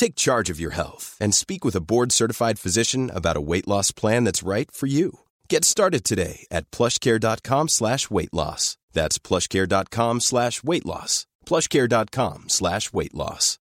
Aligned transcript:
Take 0.00 0.16
charge 0.16 0.48
of 0.48 0.58
your 0.58 0.70
health 0.70 1.14
and 1.20 1.34
speak 1.34 1.62
with 1.62 1.76
a 1.76 1.82
board-certified 1.82 2.58
physician 2.58 3.10
about 3.10 3.36
a 3.36 3.40
weight 3.42 3.68
loss 3.68 3.92
plan 3.92 4.24
that's 4.24 4.42
right 4.42 4.70
for 4.70 4.86
you. 4.86 5.18
Get 5.50 5.62
started 5.62 6.04
today 6.04 6.46
at 6.50 6.70
plushcare.com 6.70 7.68
slash 7.68 8.08
weight 8.08 8.32
loss. 8.32 8.78
That's 8.94 9.18
plushcare.com 9.18 10.20
slash 10.20 10.62
weight 10.64 10.86
loss. 10.86 11.26
plushcare.com 11.44 12.48
slash 12.48 12.94
weight 12.94 13.14
loss. 13.14 13.58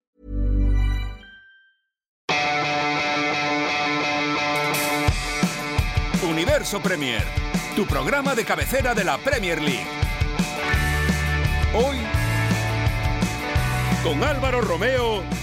Universo 6.23 6.79
Premier, 6.79 7.21
tu 7.75 7.85
programa 7.85 8.33
de 8.33 8.43
cabecera 8.43 8.95
de 8.95 9.03
la 9.03 9.17
Premier 9.17 9.61
League. 9.61 9.85
Hoy, 11.75 11.99
con 14.03 14.23
Álvaro 14.23 14.61
Romeo 14.61 15.42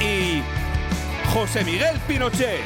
y 0.00 0.42
José 1.32 1.64
Miguel 1.64 1.98
Pinochet. 2.06 2.60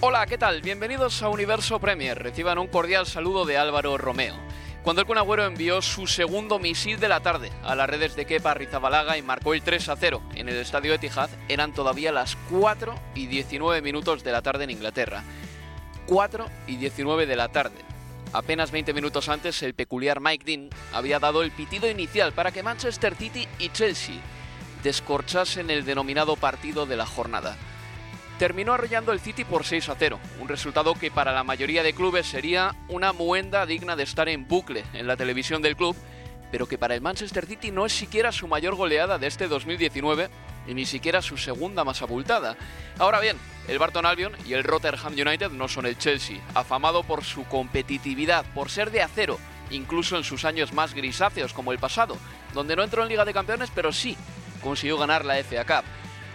Hola, 0.00 0.26
¿qué 0.26 0.38
tal? 0.38 0.62
Bienvenidos 0.62 1.22
a 1.22 1.28
Universo 1.28 1.78
Premier. 1.78 2.20
Reciban 2.20 2.58
un 2.58 2.68
cordial 2.68 3.06
saludo 3.06 3.44
de 3.44 3.58
Álvaro 3.58 3.98
Romeo. 3.98 4.34
Cuando 4.82 5.02
el 5.02 5.06
Kun 5.06 5.18
Agüero 5.18 5.44
envió 5.44 5.80
su 5.80 6.08
segundo 6.08 6.58
misil 6.58 6.98
de 6.98 7.08
la 7.08 7.20
tarde 7.20 7.52
a 7.62 7.76
las 7.76 7.88
redes 7.88 8.16
de 8.16 8.24
Kepa 8.24 8.54
Rizabalaga 8.54 9.16
y 9.16 9.22
marcó 9.22 9.54
el 9.54 9.62
3 9.62 9.88
a 9.90 9.96
0 9.96 10.22
en 10.34 10.48
el 10.48 10.56
estadio 10.56 10.94
Etihad, 10.94 11.30
eran 11.48 11.72
todavía 11.72 12.10
las 12.10 12.36
4 12.50 12.94
y 13.14 13.26
19 13.26 13.80
minutos 13.80 14.24
de 14.24 14.32
la 14.32 14.42
tarde 14.42 14.64
en 14.64 14.70
Inglaterra. 14.70 15.22
4 16.06 16.46
y 16.66 16.76
19 16.76 17.26
de 17.26 17.36
la 17.36 17.48
tarde. 17.48 17.91
Apenas 18.32 18.70
20 18.70 18.94
minutos 18.94 19.28
antes, 19.28 19.62
el 19.62 19.74
peculiar 19.74 20.20
Mike 20.20 20.44
Dean 20.46 20.70
había 20.92 21.18
dado 21.18 21.42
el 21.42 21.50
pitido 21.50 21.90
inicial 21.90 22.32
para 22.32 22.50
que 22.50 22.62
Manchester 22.62 23.14
City 23.14 23.46
y 23.58 23.68
Chelsea 23.68 24.16
descorchasen 24.82 25.70
el 25.70 25.84
denominado 25.84 26.36
partido 26.36 26.86
de 26.86 26.96
la 26.96 27.04
jornada. 27.04 27.56
Terminó 28.38 28.72
arrollando 28.72 29.12
el 29.12 29.20
City 29.20 29.44
por 29.44 29.64
6 29.64 29.90
a 29.90 29.96
0, 29.98 30.18
un 30.40 30.48
resultado 30.48 30.94
que 30.94 31.10
para 31.10 31.32
la 31.32 31.44
mayoría 31.44 31.82
de 31.82 31.92
clubes 31.92 32.26
sería 32.26 32.74
una 32.88 33.12
muenda 33.12 33.66
digna 33.66 33.96
de 33.96 34.02
estar 34.04 34.28
en 34.30 34.48
bucle 34.48 34.82
en 34.94 35.06
la 35.06 35.16
televisión 35.16 35.60
del 35.60 35.76
club, 35.76 35.94
pero 36.50 36.66
que 36.66 36.78
para 36.78 36.94
el 36.94 37.02
Manchester 37.02 37.46
City 37.46 37.70
no 37.70 37.84
es 37.84 37.92
siquiera 37.92 38.32
su 38.32 38.48
mayor 38.48 38.74
goleada 38.76 39.18
de 39.18 39.26
este 39.26 39.46
2019 39.46 40.30
y 40.66 40.74
ni 40.74 40.86
siquiera 40.86 41.22
su 41.22 41.36
segunda 41.36 41.84
más 41.84 42.02
abultada. 42.02 42.56
Ahora 42.98 43.20
bien, 43.20 43.36
el 43.68 43.78
Barton 43.78 44.06
Albion 44.06 44.32
y 44.46 44.54
el 44.54 44.64
Rotherham 44.64 45.12
United 45.12 45.50
no 45.50 45.68
son 45.68 45.86
el 45.86 45.98
Chelsea, 45.98 46.40
afamado 46.54 47.02
por 47.02 47.24
su 47.24 47.44
competitividad, 47.44 48.44
por 48.54 48.70
ser 48.70 48.90
de 48.90 49.02
acero, 49.02 49.38
incluso 49.70 50.16
en 50.16 50.24
sus 50.24 50.44
años 50.44 50.72
más 50.72 50.94
grisáceos 50.94 51.52
como 51.52 51.72
el 51.72 51.78
pasado, 51.78 52.16
donde 52.54 52.76
no 52.76 52.82
entró 52.82 53.02
en 53.02 53.08
Liga 53.08 53.24
de 53.24 53.34
Campeones, 53.34 53.70
pero 53.74 53.92
sí 53.92 54.16
consiguió 54.62 54.98
ganar 54.98 55.24
la 55.24 55.36
FA 55.42 55.64
Cup. 55.64 55.84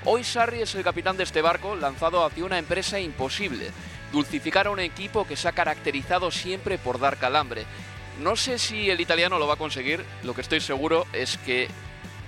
Hoy 0.06 0.24
Sarri 0.24 0.62
es 0.62 0.76
el 0.76 0.84
capitán 0.84 1.18
de 1.18 1.24
este 1.24 1.42
barco 1.42 1.76
lanzado 1.76 2.26
hacia 2.26 2.46
una 2.46 2.60
empresa 2.60 3.00
imposible, 3.00 3.72
dulcificar 4.12 4.68
a 4.68 4.72
un 4.72 4.80
equipo 4.80 5.28
que 5.28 5.36
se 5.36 5.48
ha 5.48 5.54
caracterizado 5.54 6.32
siempre 6.32 6.78
por 6.78 7.00
dar 7.00 7.18
calambre. 7.18 7.66
No 8.22 8.36
sé 8.36 8.58
si 8.58 8.90
el 8.90 9.02
italiano 9.02 9.38
lo 9.38 9.48
va 9.48 9.56
a 9.56 9.58
conseguir, 9.58 10.04
lo 10.24 10.34
que 10.34 10.42
estoy 10.42 10.60
seguro 10.60 11.06
es 11.14 11.38
que 11.40 11.68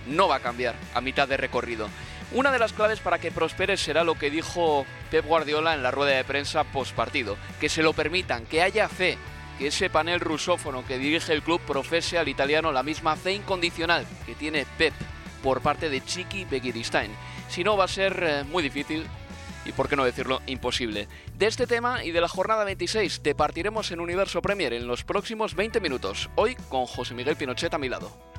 no 0.08 0.28
va 0.28 0.36
a 0.36 0.42
cambiar 0.42 0.76
a 0.94 1.02
mitad 1.02 1.28
de 1.28 1.38
recorrido. 1.38 1.90
Una 2.32 2.52
de 2.52 2.60
las 2.60 2.74
claves 2.74 3.00
para 3.00 3.18
que 3.18 3.32
prospere 3.32 3.76
será 3.76 4.04
lo 4.04 4.14
que 4.14 4.30
dijo 4.30 4.86
Pep 5.10 5.26
Guardiola 5.26 5.74
en 5.74 5.82
la 5.82 5.90
rueda 5.90 6.16
de 6.16 6.24
prensa 6.24 6.64
post 6.64 6.96
partido, 6.96 7.38
que 7.60 7.70
se 7.70 7.82
lo 7.82 7.94
permitan, 7.94 8.46
que 8.46 8.62
haya 8.62 8.88
fe, 8.88 9.18
que 9.58 9.68
ese 9.68 9.90
panel 9.90 10.20
rusófono 10.20 10.86
que 10.86 11.00
dirige 11.00 11.34
el 11.34 11.42
club 11.42 11.60
profese 11.62 12.20
al 12.20 12.28
italiano 12.28 12.72
la 12.72 12.84
misma 12.84 13.16
fe 13.16 13.34
incondicional 13.34 14.06
que 14.28 14.36
tiene 14.36 14.68
Pep 14.78 14.94
por 15.42 15.62
parte 15.62 15.90
de 15.90 16.04
Chiqui 16.04 16.46
Begiristain. 16.46 17.12
Si 17.50 17.64
no, 17.64 17.76
va 17.76 17.86
a 17.86 17.88
ser 17.88 18.24
eh, 18.24 18.44
muy 18.44 18.62
difícil 18.62 19.08
y, 19.66 19.72
por 19.72 19.90
qué 19.90 19.96
no 19.96 20.06
decirlo, 20.06 20.42
imposible. 20.46 21.08
De 21.36 21.48
este 21.48 21.66
tema 21.66 22.04
y 22.04 22.12
de 22.12 22.22
la 22.22 22.28
jornada 22.28 22.64
26 22.64 23.22
te 23.22 23.34
partiremos 23.36 23.92
en 23.92 24.00
Universo 24.00 24.42
Premier 24.42 24.74
en 24.74 24.88
los 24.88 25.04
próximos 25.04 25.56
20 25.56 25.80
minutos, 25.80 26.30
hoy 26.36 26.56
con 26.70 26.86
José 26.86 27.14
Miguel 27.14 27.36
Pinochet 27.36 27.74
a 27.74 27.80
mi 27.80 27.90
lado. 27.90 28.39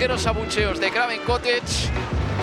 Ligeros 0.00 0.26
abucheos 0.26 0.80
de 0.80 0.90
Craven 0.90 1.20
Cottage. 1.26 1.90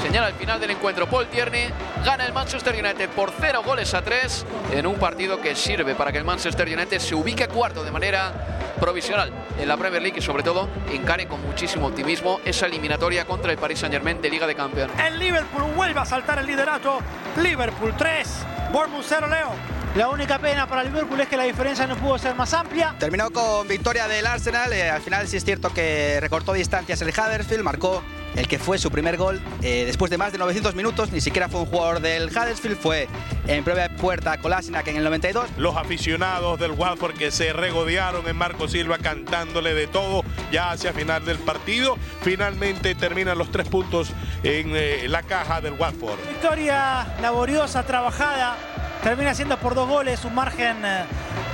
Señala 0.03 0.27
al 0.27 0.33
final 0.33 0.59
del 0.59 0.69
encuentro 0.69 1.09
Paul 1.09 1.25
Tierney. 1.25 1.69
Gana 2.05 2.23
el 2.23 2.31
Manchester 2.31 2.75
United 2.75 3.09
por 3.09 3.33
0 3.41 3.63
goles 3.65 3.95
a 3.95 4.03
3 4.03 4.45
en 4.73 4.85
un 4.85 4.99
partido 4.99 5.41
que 5.41 5.55
sirve 5.55 5.95
para 5.95 6.11
que 6.11 6.19
el 6.19 6.23
Manchester 6.23 6.67
United 6.67 6.99
se 6.99 7.15
ubique 7.15 7.47
cuarto 7.47 7.83
de 7.83 7.89
manera 7.89 8.31
provisional 8.79 9.31
en 9.59 9.67
la 9.67 9.75
Premier 9.75 10.03
League 10.03 10.19
y 10.19 10.21
sobre 10.21 10.43
todo 10.43 10.69
encare 10.93 11.27
con 11.27 11.41
muchísimo 11.41 11.87
optimismo 11.87 12.39
esa 12.45 12.67
eliminatoria 12.67 13.25
contra 13.25 13.51
el 13.51 13.57
Paris 13.57 13.79
Saint 13.79 13.91
Germain 13.91 14.21
de 14.21 14.29
Liga 14.29 14.45
de 14.45 14.53
Campeones. 14.53 14.95
El 14.99 15.17
Liverpool 15.17 15.63
vuelve 15.75 15.99
a 15.99 16.05
saltar 16.05 16.37
el 16.37 16.45
liderato. 16.45 16.99
Liverpool 17.41 17.95
3, 17.97 18.45
Bournemouth 18.71 19.03
0 19.03 19.27
Leo. 19.29 19.76
La 19.95 20.09
única 20.09 20.37
pena 20.37 20.67
para 20.67 20.81
el 20.81 20.89
Liverpool 20.89 21.19
es 21.21 21.27
que 21.27 21.37
la 21.37 21.43
diferencia 21.43 21.87
no 21.87 21.95
pudo 21.95 22.17
ser 22.19 22.35
más 22.35 22.53
amplia. 22.53 22.95
Terminó 22.99 23.31
con 23.31 23.67
victoria 23.67 24.07
del 24.07 24.25
Arsenal. 24.27 24.71
eh, 24.73 24.89
al 24.89 25.01
final 25.01 25.27
sí 25.27 25.37
es 25.37 25.43
cierto 25.43 25.73
que 25.73 26.19
recortó 26.21 26.53
distancias 26.53 27.01
el 27.01 27.09
Huddersfield, 27.09 27.63
marcó 27.63 28.03
el 28.35 28.47
que 28.47 28.59
fue 28.59 28.77
su 28.77 28.91
primer 28.91 29.17
gol 29.17 29.41
eh, 29.63 29.83
después 29.85 30.11
de 30.11 30.17
más 30.17 30.31
de 30.31 30.37
900 30.37 30.75
minutos. 30.75 31.11
Ni 31.11 31.21
siquiera 31.21 31.49
fue 31.49 31.61
un 31.61 31.65
jugador 31.65 31.99
del 31.99 32.29
Huddersfield, 32.29 32.77
fue 32.77 33.07
en 33.47 33.63
de 33.63 33.89
puerta 33.99 34.37
Kolasinac 34.37 34.87
en 34.87 34.97
el 34.97 35.03
92. 35.03 35.49
Los 35.57 35.75
aficionados 35.75 36.59
del 36.59 36.71
Watford 36.71 37.15
que 37.15 37.31
se 37.31 37.53
regodearon 37.53 38.27
en 38.27 38.35
Marco 38.35 38.67
Silva 38.67 38.97
cantándole 38.99 39.73
de 39.73 39.87
todo 39.87 40.23
ya 40.51 40.71
hacia 40.71 40.93
final 40.93 41.25
del 41.25 41.39
partido. 41.39 41.97
Finalmente 42.21 42.93
terminan 42.93 43.37
los 43.37 43.51
tres 43.51 43.67
puntos 43.67 44.09
en 44.43 44.71
eh, 44.75 45.07
la 45.07 45.23
caja 45.23 45.59
del 45.59 45.73
Watford. 45.73 46.19
Victoria 46.27 47.15
laboriosa, 47.21 47.83
trabajada. 47.83 48.55
Termina 49.03 49.33
siendo 49.33 49.57
por 49.57 49.75
dos 49.75 49.87
goles, 49.87 50.25
un 50.25 50.35
margen 50.35 50.77
eh, 50.83 51.03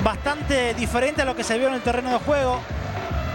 bastante 0.04 0.74
diferente 0.74 1.22
a 1.22 1.26
lo 1.26 1.36
que 1.36 1.44
se 1.44 1.58
vio 1.58 1.68
en 1.68 1.76
el 1.76 1.82
terreno 1.82 2.12
de 2.12 2.18
juego. 2.18 2.62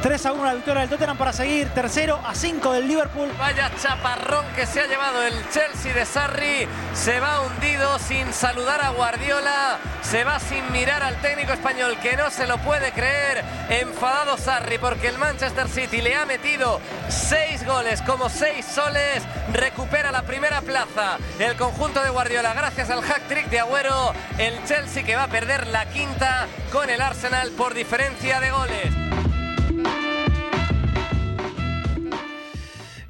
3 0.02 0.26
a 0.26 0.32
1 0.32 0.44
la 0.44 0.54
victoria 0.54 0.80
del 0.82 0.90
Tottenham 0.90 1.16
para 1.16 1.32
seguir. 1.32 1.68
Tercero 1.70 2.20
a 2.24 2.34
5 2.34 2.72
del 2.72 2.86
Liverpool. 2.86 3.30
Vaya 3.36 3.70
chaparrón 3.82 4.44
que 4.54 4.64
se 4.64 4.80
ha 4.80 4.86
llevado 4.86 5.22
el 5.24 5.34
Chelsea 5.50 5.92
de 5.92 6.04
Sarri. 6.04 6.68
Se 6.94 7.18
va 7.18 7.40
hundido 7.40 7.98
sin 7.98 8.32
saludar 8.32 8.80
a 8.80 8.90
Guardiola. 8.90 9.78
Se 10.02 10.22
va 10.22 10.38
sin 10.38 10.70
mirar 10.70 11.02
al 11.02 11.20
técnico 11.20 11.52
español 11.52 11.98
que 12.00 12.16
no 12.16 12.30
se 12.30 12.46
lo 12.46 12.58
puede 12.58 12.92
creer. 12.92 13.44
Enfadado 13.70 14.36
Sarri 14.36 14.78
porque 14.78 15.08
el 15.08 15.18
Manchester 15.18 15.68
City 15.68 16.00
le 16.00 16.14
ha 16.14 16.26
metido 16.26 16.80
6 17.08 17.66
goles 17.66 18.00
como 18.02 18.28
6 18.28 18.64
soles. 18.64 19.24
Recupera 19.52 20.12
la 20.12 20.22
primera 20.22 20.60
plaza. 20.60 21.18
El 21.40 21.56
conjunto 21.56 22.00
de 22.02 22.10
Guardiola 22.10 22.54
gracias 22.54 22.88
al 22.90 23.02
hack 23.02 23.26
trick 23.26 23.48
de 23.48 23.60
Agüero. 23.60 24.12
El 24.38 24.64
Chelsea 24.64 25.02
que 25.02 25.16
va 25.16 25.24
a 25.24 25.28
perder 25.28 25.66
la 25.66 25.86
quinta 25.86 26.46
con 26.70 26.88
el 26.88 27.00
Arsenal 27.00 27.50
por 27.50 27.74
diferencia 27.74 28.38
de 28.38 28.50
goles. 28.52 29.07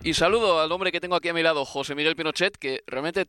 Y 0.02 0.14
saludo 0.14 0.60
al 0.60 0.70
hombre 0.70 0.92
que 0.92 1.00
tengo 1.00 1.16
aquí 1.16 1.28
a 1.28 1.34
mi 1.34 1.42
lado, 1.42 1.64
José 1.64 1.96
Miguel 1.96 2.14
Pinochet, 2.14 2.56
que 2.56 2.82
realmente 2.86 3.26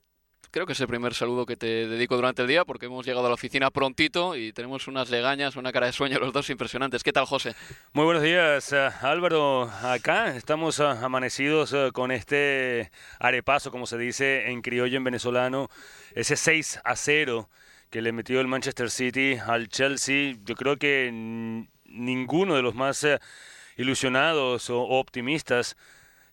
creo 0.52 0.68
que 0.68 0.74
es 0.74 0.80
el 0.80 0.88
primer 0.88 1.16
saludo 1.16 1.48
que 1.48 1.56
te 1.56 1.88
dedico 1.88 2.16
durante 2.16 2.44
el 2.44 2.48
día 2.48 2.64
porque 2.64 2.86
hemos 2.86 3.06
llegado 3.06 3.26
a 3.26 3.30
la 3.30 3.34
oficina 3.34 3.72
prontito 3.72 4.36
y 4.36 4.54
tenemos 4.54 4.88
unas 4.88 5.10
legañas, 5.10 5.56
una 5.56 5.72
cara 5.72 5.88
de 5.88 5.94
sueño 5.94 6.20
los 6.20 6.32
dos 6.32 6.48
impresionantes. 6.52 7.04
¿Qué 7.04 7.12
tal, 7.12 7.26
José? 7.26 7.56
Muy 7.94 8.06
buenos 8.06 8.22
días, 8.22 8.72
eh, 8.72 8.90
Álvaro. 9.02 9.64
Acá 9.82 10.36
estamos 10.36 10.80
eh, 10.80 10.84
amanecidos 10.84 11.74
eh, 11.74 11.90
con 11.92 12.12
este 12.12 12.92
arepazo, 13.20 13.72
como 13.72 13.88
se 13.88 13.98
dice 13.98 14.52
en 14.52 14.62
criollo 14.62 14.98
en 14.98 15.04
venezolano, 15.04 15.70
ese 16.14 16.36
6 16.36 16.82
a 16.84 16.96
0 16.96 17.50
que 17.90 18.04
le 18.04 18.12
metió 18.12 18.40
el 18.42 18.48
Manchester 18.48 18.92
City 18.92 19.38
al 19.44 19.70
Chelsea. 19.70 20.36
Yo 20.46 20.56
creo 20.56 20.78
que 20.78 21.10
ninguno 21.86 22.56
de 22.56 22.62
los 22.62 22.76
más 22.76 23.06
ilusionados 23.76 24.70
o 24.70 24.82
optimistas 24.82 25.76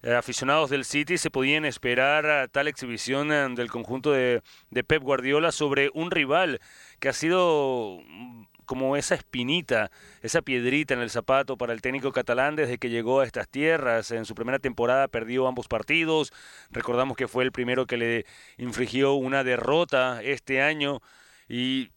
aficionados 0.02 0.70
del 0.70 0.84
City 0.84 1.18
se 1.18 1.30
podían 1.30 1.64
esperar 1.64 2.26
a 2.26 2.48
tal 2.48 2.68
exhibición 2.68 3.32
eh, 3.32 3.48
del 3.54 3.70
conjunto 3.70 4.12
de, 4.12 4.42
Pep 4.86 5.02
Guardiola 5.02 5.52
sobre 5.52 5.90
un 5.94 6.10
rival 6.10 6.60
que 7.00 7.08
ha 7.08 7.12
sido 7.12 8.00
mm, 8.06 8.44
como 8.66 8.96
esa 8.96 9.14
espinita, 9.14 9.90
esa 10.22 10.42
piedrita 10.42 10.94
en 10.94 11.00
el 11.00 11.10
zapato 11.10 11.56
para 11.56 11.72
el 11.72 11.80
técnico 11.80 12.12
catalán 12.12 12.56
desde 12.56 12.78
que 12.78 12.90
llegó 12.90 13.20
a 13.20 13.24
estas 13.24 13.48
tierras. 13.48 14.10
En 14.10 14.24
su 14.24 14.34
primera 14.34 14.58
temporada 14.58 15.08
perdió 15.08 15.46
ambos 15.46 15.68
partidos. 15.68 16.32
Recordamos 16.70 17.16
que 17.16 17.28
fue 17.28 17.44
el 17.44 17.52
primero 17.52 17.86
que 17.86 17.96
le 17.96 18.26
infligió 18.58 19.14
una 19.14 19.44
derrota 19.44 20.20
este 20.22 20.62
año 20.62 21.00
y 21.48 21.90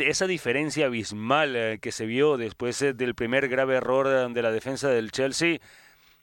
esa 0.00 0.26
diferencia 0.26 0.86
abismal 0.86 1.54
eh, 1.54 1.78
que 1.80 1.92
se 1.92 2.06
vio 2.06 2.36
después 2.36 2.80
del 2.80 3.14
primer 3.14 3.48
grave 3.48 3.76
error 3.76 4.32
de 4.32 4.42
la 4.42 4.50
defensa 4.50 4.88
del 4.88 5.12
Chelsea 5.12 5.58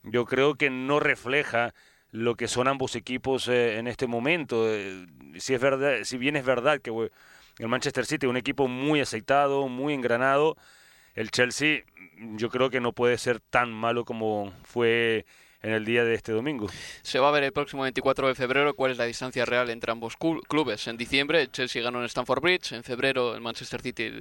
yo 0.04 0.26
creo 0.26 0.56
que 0.56 0.70
no 0.70 1.00
refleja 1.00 1.74
lo 2.12 2.36
que 2.36 2.48
son 2.48 2.68
ambos 2.68 2.96
equipos 2.96 3.48
eh, 3.48 3.78
en 3.78 3.88
este 3.88 4.08
momento. 4.08 4.66
Eh, 4.68 5.06
si 5.38 5.54
es 5.54 5.62
verdad, 5.62 6.04
si 6.04 6.18
bien 6.18 6.36
es 6.36 6.46
verdad 6.46 6.80
que 6.80 6.92
el 7.60 7.68
Manchester 7.68 8.06
City 8.06 8.26
es 8.26 8.30
un 8.30 8.38
equipo 8.38 8.68
muy 8.68 9.02
aceitado, 9.02 9.68
muy 9.68 9.94
engranado, 9.94 10.58
el 11.16 11.32
Chelsea 11.32 11.84
yo 12.36 12.50
creo 12.50 12.70
que 12.70 12.80
no 12.80 12.94
puede 12.94 13.18
ser 13.18 13.40
tan 13.40 13.72
malo 13.72 14.06
como 14.06 14.54
fue 14.64 15.26
en 15.62 15.74
el 15.74 15.86
día 15.86 16.04
de 16.04 16.14
este 16.14 16.32
domingo. 16.32 16.68
Se 17.02 17.20
va 17.20 17.30
a 17.30 17.32
ver 17.32 17.44
el 17.44 17.52
próximo 17.52 17.84
24 17.84 18.28
de 18.28 18.36
febrero 18.36 18.76
cuál 18.76 18.92
es 18.92 18.98
la 18.98 19.06
distancia 19.06 19.46
real 19.46 19.70
entre 19.70 19.92
ambos 19.92 20.16
clubes. 20.18 20.88
En 20.88 20.98
diciembre 20.98 21.42
el 21.42 21.52
Chelsea 21.52 21.82
ganó 21.82 22.00
en 22.00 22.06
Stamford 22.06 22.42
Bridge, 22.42 22.74
en 22.74 22.84
febrero 22.84 23.36
el 23.36 23.42
Manchester 23.42 23.82
City 23.82 24.12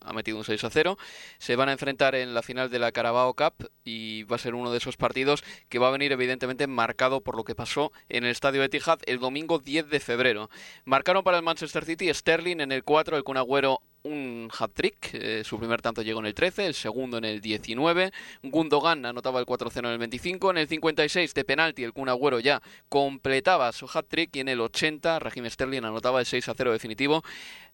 ha 0.00 0.12
metido 0.12 0.38
un 0.38 0.44
6 0.44 0.64
a 0.64 0.70
0. 0.70 0.98
Se 1.38 1.56
van 1.56 1.68
a 1.68 1.72
enfrentar 1.72 2.14
en 2.14 2.34
la 2.34 2.42
final 2.42 2.70
de 2.70 2.78
la 2.78 2.92
Carabao 2.92 3.34
Cup 3.34 3.70
y 3.84 4.24
va 4.24 4.36
a 4.36 4.38
ser 4.38 4.54
uno 4.54 4.70
de 4.72 4.78
esos 4.78 4.96
partidos 4.96 5.44
que 5.68 5.78
va 5.78 5.88
a 5.88 5.92
venir 5.92 6.12
evidentemente 6.12 6.66
marcado 6.66 7.20
por 7.20 7.36
lo 7.36 7.44
que 7.44 7.54
pasó 7.54 7.92
en 8.08 8.24
el 8.24 8.30
estadio 8.30 8.62
Etihad 8.62 9.00
el 9.06 9.18
domingo 9.18 9.58
10 9.58 9.88
de 9.88 10.00
febrero. 10.00 10.50
Marcaron 10.84 11.24
para 11.24 11.36
el 11.36 11.42
Manchester 11.42 11.84
City 11.84 12.12
Sterling 12.12 12.60
en 12.60 12.72
el 12.72 12.84
4, 12.84 13.16
el 13.16 13.24
Kun 13.24 13.36
Agüero 13.36 13.80
un 14.04 14.50
hat-trick. 14.56 15.14
Eh, 15.14 15.42
su 15.44 15.58
primer 15.58 15.80
tanto 15.80 16.02
llegó 16.02 16.20
en 16.20 16.26
el 16.26 16.34
13, 16.34 16.66
el 16.66 16.74
segundo 16.74 17.18
en 17.18 17.24
el 17.24 17.40
19. 17.40 18.12
Gundogan 18.42 19.04
anotaba 19.06 19.40
el 19.40 19.46
4-0 19.46 19.78
en 19.78 19.86
el 19.86 19.98
25. 19.98 20.50
En 20.50 20.58
el 20.58 20.68
56 20.68 21.34
de 21.34 21.44
penalti, 21.44 21.84
el 21.84 21.92
Kun 21.92 22.08
Agüero 22.08 22.40
ya 22.40 22.62
completaba 22.88 23.72
su 23.72 23.86
hat-trick. 23.86 24.36
Y 24.36 24.40
en 24.40 24.48
el 24.48 24.60
80, 24.60 25.18
Raheem 25.18 25.48
Sterling 25.48 25.84
anotaba 25.84 26.20
el 26.20 26.26
6-0 26.26 26.72
definitivo. 26.72 27.22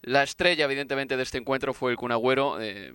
La 0.01 0.23
estrella, 0.23 0.65
evidentemente, 0.65 1.17
de 1.17 1.23
este 1.23 1.37
encuentro 1.37 1.73
fue 1.73 1.91
el 1.91 1.97
Kun 1.97 2.11
Agüero. 2.11 2.61
Eh, 2.61 2.93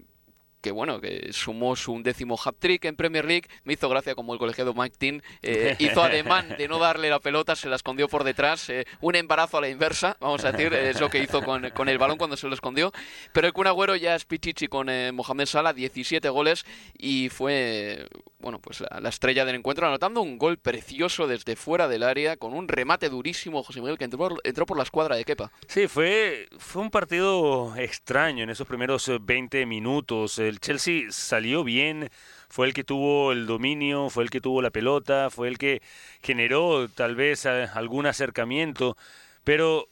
que 0.65 0.73
bueno, 0.73 0.99
que 0.99 1.31
sumó 1.35 1.77
su 1.77 1.93
undécimo 1.93 2.39
hat-trick 2.43 2.87
en 2.87 2.97
Premier 2.97 3.27
League. 3.27 3.47
Me 3.65 3.75
hizo 3.75 3.87
gracia 3.91 4.15
como 4.15 4.33
el 4.33 4.39
colegiado 4.39 4.73
Mike 4.73 4.97
Dean 4.99 5.23
eh, 5.43 5.77
hizo 5.79 6.03
ademán 6.03 6.57
de 6.57 6.69
no 6.69 6.79
darle 6.79 7.11
la 7.11 7.21
pelota, 7.21 7.55
se 7.55 7.69
la 7.69 7.77
escondió 7.77 8.09
por 8.09 8.25
detrás. 8.25 8.71
Eh, 8.71 8.87
un 9.03 9.15
embarazo 9.15 9.59
a 9.59 9.61
la 9.61 9.69
inversa, 9.69 10.17
vamos 10.21 10.43
a 10.47 10.53
decir, 10.53 10.73
es 10.73 10.99
lo 11.01 11.11
que 11.11 11.19
hizo 11.19 11.43
con, 11.43 11.69
con, 11.71 11.91
el 11.91 11.99
balón 11.99 12.17
cuando 12.17 12.39
se 12.39 12.49
lo 12.49 12.55
escondió. 12.55 12.93
Pero 13.35 13.47
el 13.47 13.53
Kun 13.53 13.67
Agüero 13.67 13.95
ya 13.95 14.15
es 14.15 14.25
pichichi 14.25 14.67
con 14.67 14.89
eh, 14.89 15.13
Mohamed 15.13 15.45
Salah, 15.45 15.75
17 15.75 16.31
goles 16.31 16.65
y 16.97 17.29
fue 17.29 18.09
bueno, 18.45 18.59
pues 18.59 18.81
la, 18.81 19.09
estrella 19.09 19.47
del 19.47 19.57
encuentro, 19.57 19.87
anotando 19.87 20.21
un 20.21 20.37
gol 20.37 20.59
precioso 20.59 21.27
desde 21.27 21.57
fuera 21.57 21.89
del 21.89 22.03
área, 22.03 22.37
con 22.37 22.53
un 22.53 22.69
remate 22.69 23.09
durísimo, 23.09 23.63
José 23.63 23.81
Miguel, 23.81 23.97
que 23.97 24.05
entró, 24.05 24.67
por 24.67 24.77
la 24.77 24.83
escuadra 24.83 25.17
de 25.17 25.25
Kepa. 25.25 25.51
Sí, 25.67 25.89
fue, 25.89 26.47
fue 26.59 26.83
un 26.83 26.91
partido 26.91 27.75
extraño 27.77 28.45
en 28.45 28.51
esos 28.51 28.67
primeros 28.67 29.11
20 29.19 29.65
minutos. 29.65 30.39
El 30.39 30.61
Chelsea 30.61 31.05
salió 31.09 31.65
bien, 31.65 32.11
fue 32.51 32.67
el 32.67 32.75
que 32.75 32.85
tuvo 32.85 33.33
el 33.33 33.47
dominio, 33.47 34.11
fue 34.11 34.25
el 34.25 34.31
que 34.31 34.43
tuvo 34.43 34.61
la 34.61 34.71
pelota, 34.71 35.31
fue 35.31 35.49
el 35.49 35.57
que 35.57 35.81
generó 36.23 36.89
tal 36.89 37.17
vez 37.17 37.47
algún 37.47 38.05
acercamiento, 38.05 38.97
pero 39.43 39.89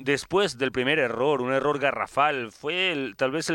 después 0.00 0.58
del 0.58 0.72
primer 0.72 0.98
error, 0.98 1.42
un 1.42 1.52
error 1.52 1.78
garrafal, 1.78 2.52
fue 2.52 3.12
tal 3.16 3.30
vez 3.30 3.52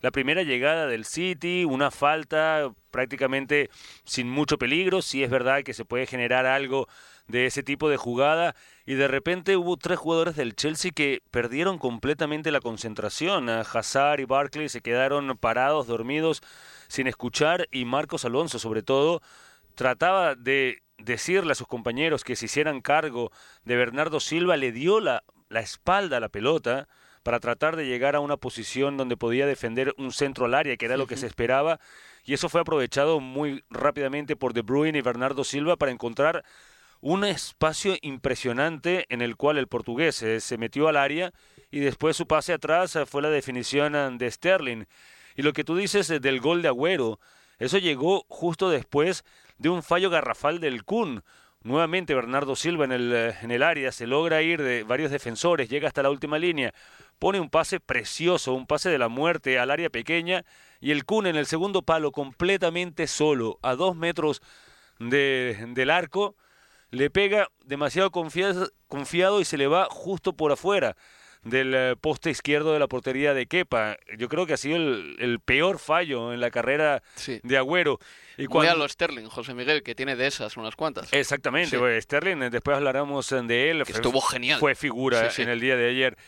la 0.00 0.10
primera 0.10 0.42
llegada 0.42 0.86
del 0.86 1.04
City, 1.04 1.64
una 1.64 1.90
falta 1.90 2.70
prácticamente 2.90 3.70
sin 4.04 4.28
mucho 4.28 4.58
peligro, 4.58 5.02
si 5.02 5.22
es 5.22 5.30
verdad 5.30 5.62
que 5.62 5.74
se 5.74 5.84
puede 5.84 6.06
generar 6.06 6.46
algo 6.46 6.88
de 7.28 7.46
ese 7.46 7.62
tipo 7.62 7.88
de 7.88 7.96
jugada 7.96 8.54
y 8.84 8.94
de 8.94 9.08
repente 9.08 9.56
hubo 9.56 9.76
tres 9.76 9.98
jugadores 9.98 10.36
del 10.36 10.54
Chelsea 10.54 10.92
que 10.94 11.22
perdieron 11.30 11.78
completamente 11.78 12.50
la 12.50 12.60
concentración. 12.60 13.48
Hazard 13.48 14.20
y 14.20 14.24
Barkley 14.24 14.68
se 14.68 14.80
quedaron 14.80 15.36
parados, 15.38 15.86
dormidos, 15.86 16.42
sin 16.88 17.06
escuchar 17.06 17.68
y 17.72 17.84
Marcos 17.84 18.24
Alonso 18.24 18.58
sobre 18.58 18.82
todo 18.82 19.22
trataba 19.74 20.34
de 20.34 20.82
decirle 20.98 21.52
a 21.52 21.56
sus 21.56 21.66
compañeros 21.66 22.24
que 22.24 22.36
se 22.36 22.46
hicieran 22.46 22.80
cargo 22.80 23.30
de 23.64 23.76
Bernardo 23.76 24.20
Silva, 24.20 24.56
le 24.56 24.72
dio 24.72 25.00
la 25.00 25.24
la 25.56 25.62
espalda 25.62 26.18
a 26.18 26.20
la 26.20 26.28
pelota 26.28 26.86
para 27.22 27.40
tratar 27.40 27.76
de 27.76 27.86
llegar 27.86 28.14
a 28.14 28.20
una 28.20 28.36
posición 28.36 28.98
donde 28.98 29.16
podía 29.16 29.46
defender 29.46 29.94
un 29.96 30.12
centro 30.12 30.44
al 30.44 30.52
área, 30.52 30.76
que 30.76 30.84
era 30.84 30.98
lo 30.98 31.06
que 31.06 31.16
se 31.16 31.26
esperaba, 31.26 31.80
y 32.26 32.34
eso 32.34 32.50
fue 32.50 32.60
aprovechado 32.60 33.20
muy 33.20 33.64
rápidamente 33.70 34.36
por 34.36 34.52
De 34.52 34.60
Bruyne 34.60 34.98
y 34.98 35.00
Bernardo 35.00 35.44
Silva 35.44 35.76
para 35.76 35.92
encontrar 35.92 36.44
un 37.00 37.24
espacio 37.24 37.96
impresionante 38.02 39.06
en 39.08 39.22
el 39.22 39.36
cual 39.36 39.56
el 39.56 39.66
portugués 39.66 40.22
eh, 40.22 40.40
se 40.40 40.58
metió 40.58 40.88
al 40.88 40.98
área 40.98 41.32
y 41.70 41.80
después 41.80 42.18
su 42.18 42.26
pase 42.26 42.52
atrás 42.52 42.94
eh, 42.94 43.06
fue 43.06 43.22
la 43.22 43.30
definición 43.30 43.94
eh, 43.94 44.10
de 44.12 44.30
Sterling. 44.30 44.84
Y 45.36 45.42
lo 45.42 45.54
que 45.54 45.64
tú 45.64 45.74
dices 45.74 46.08
del 46.08 46.40
gol 46.40 46.60
de 46.60 46.68
Agüero, 46.68 47.18
eso 47.58 47.78
llegó 47.78 48.26
justo 48.28 48.68
después 48.68 49.24
de 49.56 49.70
un 49.70 49.82
fallo 49.82 50.10
garrafal 50.10 50.60
del 50.60 50.84
Kun, 50.84 51.24
Nuevamente 51.66 52.14
Bernardo 52.14 52.54
Silva 52.54 52.84
en 52.84 52.92
el, 52.92 53.12
eh, 53.12 53.34
en 53.42 53.50
el 53.50 53.64
área, 53.64 53.90
se 53.90 54.06
logra 54.06 54.40
ir 54.40 54.62
de 54.62 54.84
varios 54.84 55.10
defensores, 55.10 55.68
llega 55.68 55.88
hasta 55.88 56.00
la 56.00 56.10
última 56.10 56.38
línea, 56.38 56.72
pone 57.18 57.40
un 57.40 57.50
pase 57.50 57.80
precioso, 57.80 58.54
un 58.54 58.68
pase 58.68 58.88
de 58.88 58.98
la 58.98 59.08
muerte 59.08 59.58
al 59.58 59.72
área 59.72 59.90
pequeña. 59.90 60.44
Y 60.80 60.92
el 60.92 61.04
Kun 61.04 61.26
en 61.26 61.34
el 61.34 61.46
segundo 61.46 61.82
palo 61.82 62.12
completamente 62.12 63.08
solo, 63.08 63.58
a 63.62 63.74
dos 63.74 63.96
metros 63.96 64.42
de, 65.00 65.56
del 65.70 65.90
arco, 65.90 66.36
le 66.90 67.10
pega 67.10 67.48
demasiado 67.64 68.12
confiado, 68.12 68.70
confiado 68.86 69.40
y 69.40 69.44
se 69.44 69.58
le 69.58 69.66
va 69.66 69.88
justo 69.90 70.34
por 70.34 70.52
afuera 70.52 70.96
del 71.46 71.74
eh, 71.74 71.96
poste 72.00 72.30
izquierdo 72.30 72.72
de 72.72 72.78
la 72.78 72.88
portería 72.88 73.32
de 73.32 73.46
Kepa. 73.46 73.96
Yo 74.18 74.28
creo 74.28 74.46
que 74.46 74.54
ha 74.54 74.56
sido 74.56 74.76
el, 74.76 75.40
peor 75.44 75.78
fallo 75.78 76.32
en 76.32 76.40
la 76.40 76.50
carrera 76.50 77.02
de 77.42 77.56
Agüero. 77.56 78.00
Y 78.36 78.46
cuando... 78.46 78.72
a 78.72 78.76
lo 78.76 78.88
Sterling, 78.88 79.26
José 79.26 79.54
Miguel, 79.54 79.82
que 79.82 79.94
tiene 79.94 80.16
de 80.16 80.26
esas 80.26 80.56
unas 80.56 80.74
cuantas. 80.74 81.12
Exactamente, 81.12 82.00
Sterling, 82.00 82.42
eh, 82.42 82.50
después 82.50 82.76
hablaremos 82.76 83.30
eh, 83.32 83.42
de 83.42 83.70
él. 83.70 83.82
estuvo 83.82 84.20
genial. 84.20 84.58
Fue 84.58 84.74
figura 84.74 85.30
en 85.36 85.48
el 85.48 85.60
día 85.60 85.76
de 85.76 85.88
ayer. 85.88 86.18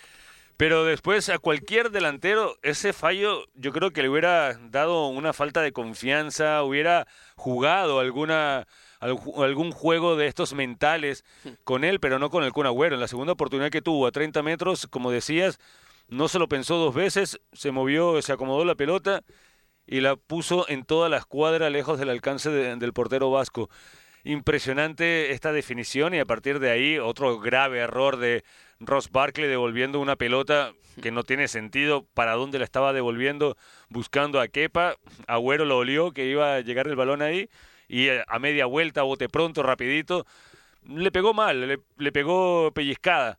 Pero 0.58 0.84
después 0.84 1.28
a 1.28 1.38
cualquier 1.38 1.92
delantero, 1.92 2.56
ese 2.62 2.92
fallo 2.92 3.46
yo 3.54 3.72
creo 3.72 3.92
que 3.92 4.02
le 4.02 4.08
hubiera 4.08 4.54
dado 4.54 5.06
una 5.06 5.32
falta 5.32 5.62
de 5.62 5.70
confianza, 5.70 6.64
hubiera 6.64 7.06
jugado 7.36 8.00
alguna 8.00 8.66
algún 9.00 9.70
juego 9.70 10.16
de 10.16 10.26
estos 10.26 10.54
mentales 10.54 11.24
con 11.62 11.84
él, 11.84 12.00
pero 12.00 12.18
no 12.18 12.28
con 12.28 12.42
el 12.42 12.52
Kun 12.52 12.66
Agüero. 12.66 12.96
En 12.96 13.00
la 13.00 13.06
segunda 13.06 13.34
oportunidad 13.34 13.70
que 13.70 13.82
tuvo 13.82 14.08
a 14.08 14.10
30 14.10 14.42
metros, 14.42 14.88
como 14.90 15.12
decías, 15.12 15.60
no 16.08 16.26
se 16.26 16.40
lo 16.40 16.48
pensó 16.48 16.76
dos 16.76 16.92
veces, 16.92 17.40
se 17.52 17.70
movió, 17.70 18.20
se 18.20 18.32
acomodó 18.32 18.64
la 18.64 18.74
pelota 18.74 19.22
y 19.86 20.00
la 20.00 20.16
puso 20.16 20.68
en 20.68 20.84
toda 20.84 21.08
la 21.08 21.18
escuadra 21.18 21.70
lejos 21.70 22.00
del 22.00 22.10
alcance 22.10 22.50
del 22.50 22.92
portero 22.92 23.30
vasco. 23.30 23.70
Impresionante 24.24 25.30
esta 25.30 25.52
definición 25.52 26.14
y 26.14 26.18
a 26.18 26.26
partir 26.26 26.58
de 26.58 26.72
ahí 26.72 26.98
otro 26.98 27.38
grave 27.38 27.78
error 27.78 28.16
de 28.16 28.42
Ross 28.80 29.10
Barkley 29.10 29.48
devolviendo 29.48 30.00
una 30.00 30.16
pelota 30.16 30.72
que 31.02 31.10
no 31.10 31.24
tiene 31.24 31.48
sentido 31.48 32.06
para 32.14 32.34
dónde 32.34 32.58
la 32.58 32.64
estaba 32.64 32.92
devolviendo 32.92 33.56
buscando 33.88 34.40
a 34.40 34.48
Kepa. 34.48 34.96
Agüero 35.26 35.64
lo 35.64 35.78
olió 35.78 36.12
que 36.12 36.26
iba 36.26 36.54
a 36.54 36.60
llegar 36.60 36.86
el 36.86 36.96
balón 36.96 37.22
ahí 37.22 37.48
y 37.88 38.08
a 38.08 38.38
media 38.38 38.66
vuelta, 38.66 39.02
bote 39.02 39.28
pronto, 39.28 39.62
rapidito, 39.62 40.26
le 40.86 41.10
pegó 41.10 41.34
mal, 41.34 41.80
le, 41.96 42.12
pegó 42.12 42.70
pellizcada. 42.72 43.38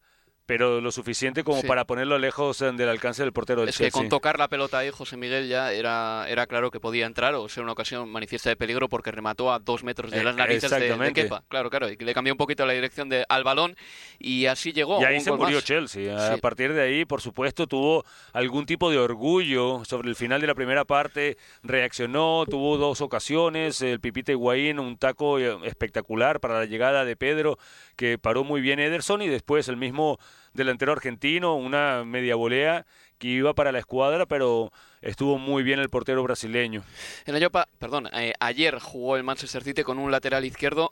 Pero 0.50 0.82
lo 0.82 0.91
suficiente 0.91 1.44
como 1.44 1.62
Sí. 1.62 1.68
para 1.68 1.86
ponerlo 1.86 2.18
lejos 2.18 2.60
eh, 2.63 2.72
del 2.72 2.89
alcance 2.89 3.22
del 3.22 3.32
portero 3.32 3.62
del 3.62 3.70
Es 3.70 3.77
que 3.77 3.84
Chelsea. 3.84 4.01
con 4.01 4.10
tocar 4.10 4.39
la 4.39 4.48
pelota 4.48 4.79
ahí, 4.79 4.89
José 4.89 5.15
Miguel 5.15 5.48
ya 5.48 5.72
era, 5.72 6.27
era 6.27 6.48
claro 6.48 6.72
que 6.72 6.79
podía 6.79 7.06
entrar 7.06 7.36
o 7.36 7.48
ser 7.48 7.62
una 7.62 7.74
ocasión 7.74 8.10
manifiesta 8.10 8.50
de 8.50 8.56
peligro 8.56 8.89
porque 8.89 9.12
remató 9.12 9.53
a 9.53 9.60
dos 9.60 9.84
metros 9.84 10.10
de 10.10 10.22
Eh, 10.22 10.24
las 10.24 10.36
narices 10.36 10.72
de- 10.72 10.98
de. 10.98 11.13
Kepa. 11.13 11.44
Claro, 11.50 11.70
claro, 11.70 11.88
y 11.91 11.98
que 11.98 12.03
le 12.03 12.15
cambió 12.15 12.34
un 12.34 12.38
poquito 12.39 12.65
la 12.65 12.74
dirección 12.74 13.10
de, 13.10 13.25
al 13.29 13.44
balón 13.44 13.75
y 14.18 14.48
así 14.48 14.74
llegó. 14.74 15.00
Y 15.00 15.06
ahí 15.06 15.18
un 15.18 15.22
se 15.22 15.29
gol 15.29 15.38
murió 15.39 15.58
más. 15.58 15.65
Chelsea. 15.65 16.15
A 16.18 16.34
Sí. 16.34 16.41
partir 16.41 16.74
de 16.74 16.82
ahí, 16.82 17.06
por 17.06 17.22
supuesto, 17.22 17.68
tuvo 17.68 18.03
algún 18.34 18.65
tipo 18.65 18.89
de 18.89 18.98
orgullo 18.98 19.86
sobre 19.86 20.10
el 20.10 20.15
final 20.15 20.41
de 20.41 20.48
la 20.48 20.56
primera 20.56 20.84
parte. 20.84 21.38
Reaccionó, 21.62 22.46
tuvo 22.50 22.77
dos 22.77 23.01
ocasiones. 23.01 23.82
El 23.84 24.00
Pipita 24.00 24.32
Higuaín, 24.32 24.79
un 24.79 24.98
taco 24.98 25.38
eh, 25.38 25.56
espectacular 25.65 26.39
para 26.39 26.58
la 26.58 26.65
llegada 26.65 27.06
de 27.06 27.15
Pedro, 27.15 27.60
que 27.96 28.18
paró 28.18 28.44
muy 28.44 28.62
bien 28.62 28.79
Ederson. 28.79 29.22
Y 29.22 29.27
después 29.27 29.68
el 29.68 29.77
mismo 29.77 30.18
delantero 30.53 30.91
argentino, 30.91 31.56
una 31.56 32.03
media 32.06 32.36
volea 32.36 32.86
que 33.18 33.27
iba 33.27 33.53
para 33.53 33.72
la 33.72 33.79
escuadra, 33.79 34.25
pero 34.25 34.72
estuvo 35.01 35.38
muy 35.38 35.63
bien 35.63 35.79
el 35.79 35.89
portero 35.89 36.24
brasileño. 36.24 36.84
En 37.25 37.34
la 37.34 37.39
Yopa, 37.39 37.68
perdón, 37.79 38.10
eh, 38.13 38.34
ayer 38.39 38.79
jugó 38.79 39.15
el 39.15 39.24
Manchester 39.24 39.63
City 39.63 39.84
con 39.84 40.00
un 40.00 40.12
lateral 40.12 40.46
izquierdo 40.46 40.91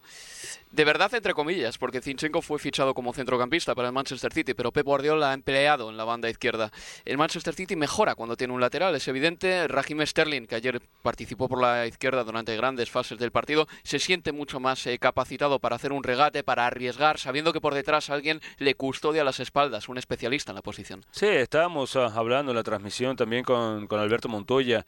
de 0.71 0.83
verdad 0.83 1.13
entre 1.13 1.33
comillas, 1.33 1.77
porque 1.77 2.01
Zinchenko 2.01 2.41
fue 2.41 2.59
fichado 2.59 2.93
como 2.93 3.13
centrocampista 3.13 3.73
para 3.73 3.87
el 3.87 3.93
Manchester 3.93 4.33
City, 4.33 4.53
pero 4.53 4.71
Pep 4.71 4.85
Guardiola 4.85 5.31
ha 5.31 5.33
empleado 5.33 5.89
en 5.89 5.97
la 5.97 6.03
banda 6.03 6.29
izquierda. 6.29 6.71
El 7.05 7.17
Manchester 7.17 7.53
City 7.53 7.75
mejora 7.75 8.15
cuando 8.15 8.35
tiene 8.35 8.53
un 8.53 8.61
lateral, 8.61 8.93
es 8.95 9.07
evidente. 9.07 9.67
Raheem 9.67 10.05
Sterling, 10.05 10.45
que 10.45 10.55
ayer 10.55 10.81
participó 11.01 11.47
por 11.47 11.61
la 11.61 11.87
izquierda 11.87 12.23
durante 12.23 12.55
grandes 12.55 12.91
fases 12.91 13.17
del 13.17 13.31
partido, 13.31 13.67
se 13.83 13.99
siente 13.99 14.31
mucho 14.31 14.59
más 14.59 14.85
eh, 14.87 14.99
capacitado 14.99 15.59
para 15.59 15.77
hacer 15.77 15.93
un 15.93 16.03
regate, 16.03 16.43
para 16.43 16.65
arriesgar, 16.67 17.17
sabiendo 17.17 17.53
que 17.53 17.61
por 17.61 17.73
detrás 17.73 18.09
alguien 18.09 18.41
le 18.57 18.75
custodia 18.75 19.23
las 19.23 19.39
espaldas, 19.39 19.89
un 19.89 19.97
especialista 19.97 20.51
en 20.51 20.55
la 20.55 20.61
posición. 20.61 21.05
Sí, 21.11 21.27
estábamos 21.27 21.95
ah, 21.95 22.11
hablando 22.13 22.51
en 22.51 22.57
la 22.57 22.63
transmisión 22.63 23.15
también 23.15 23.43
con, 23.43 23.87
con 23.87 23.96
Alberto 23.99 24.29
Montoya, 24.29 24.85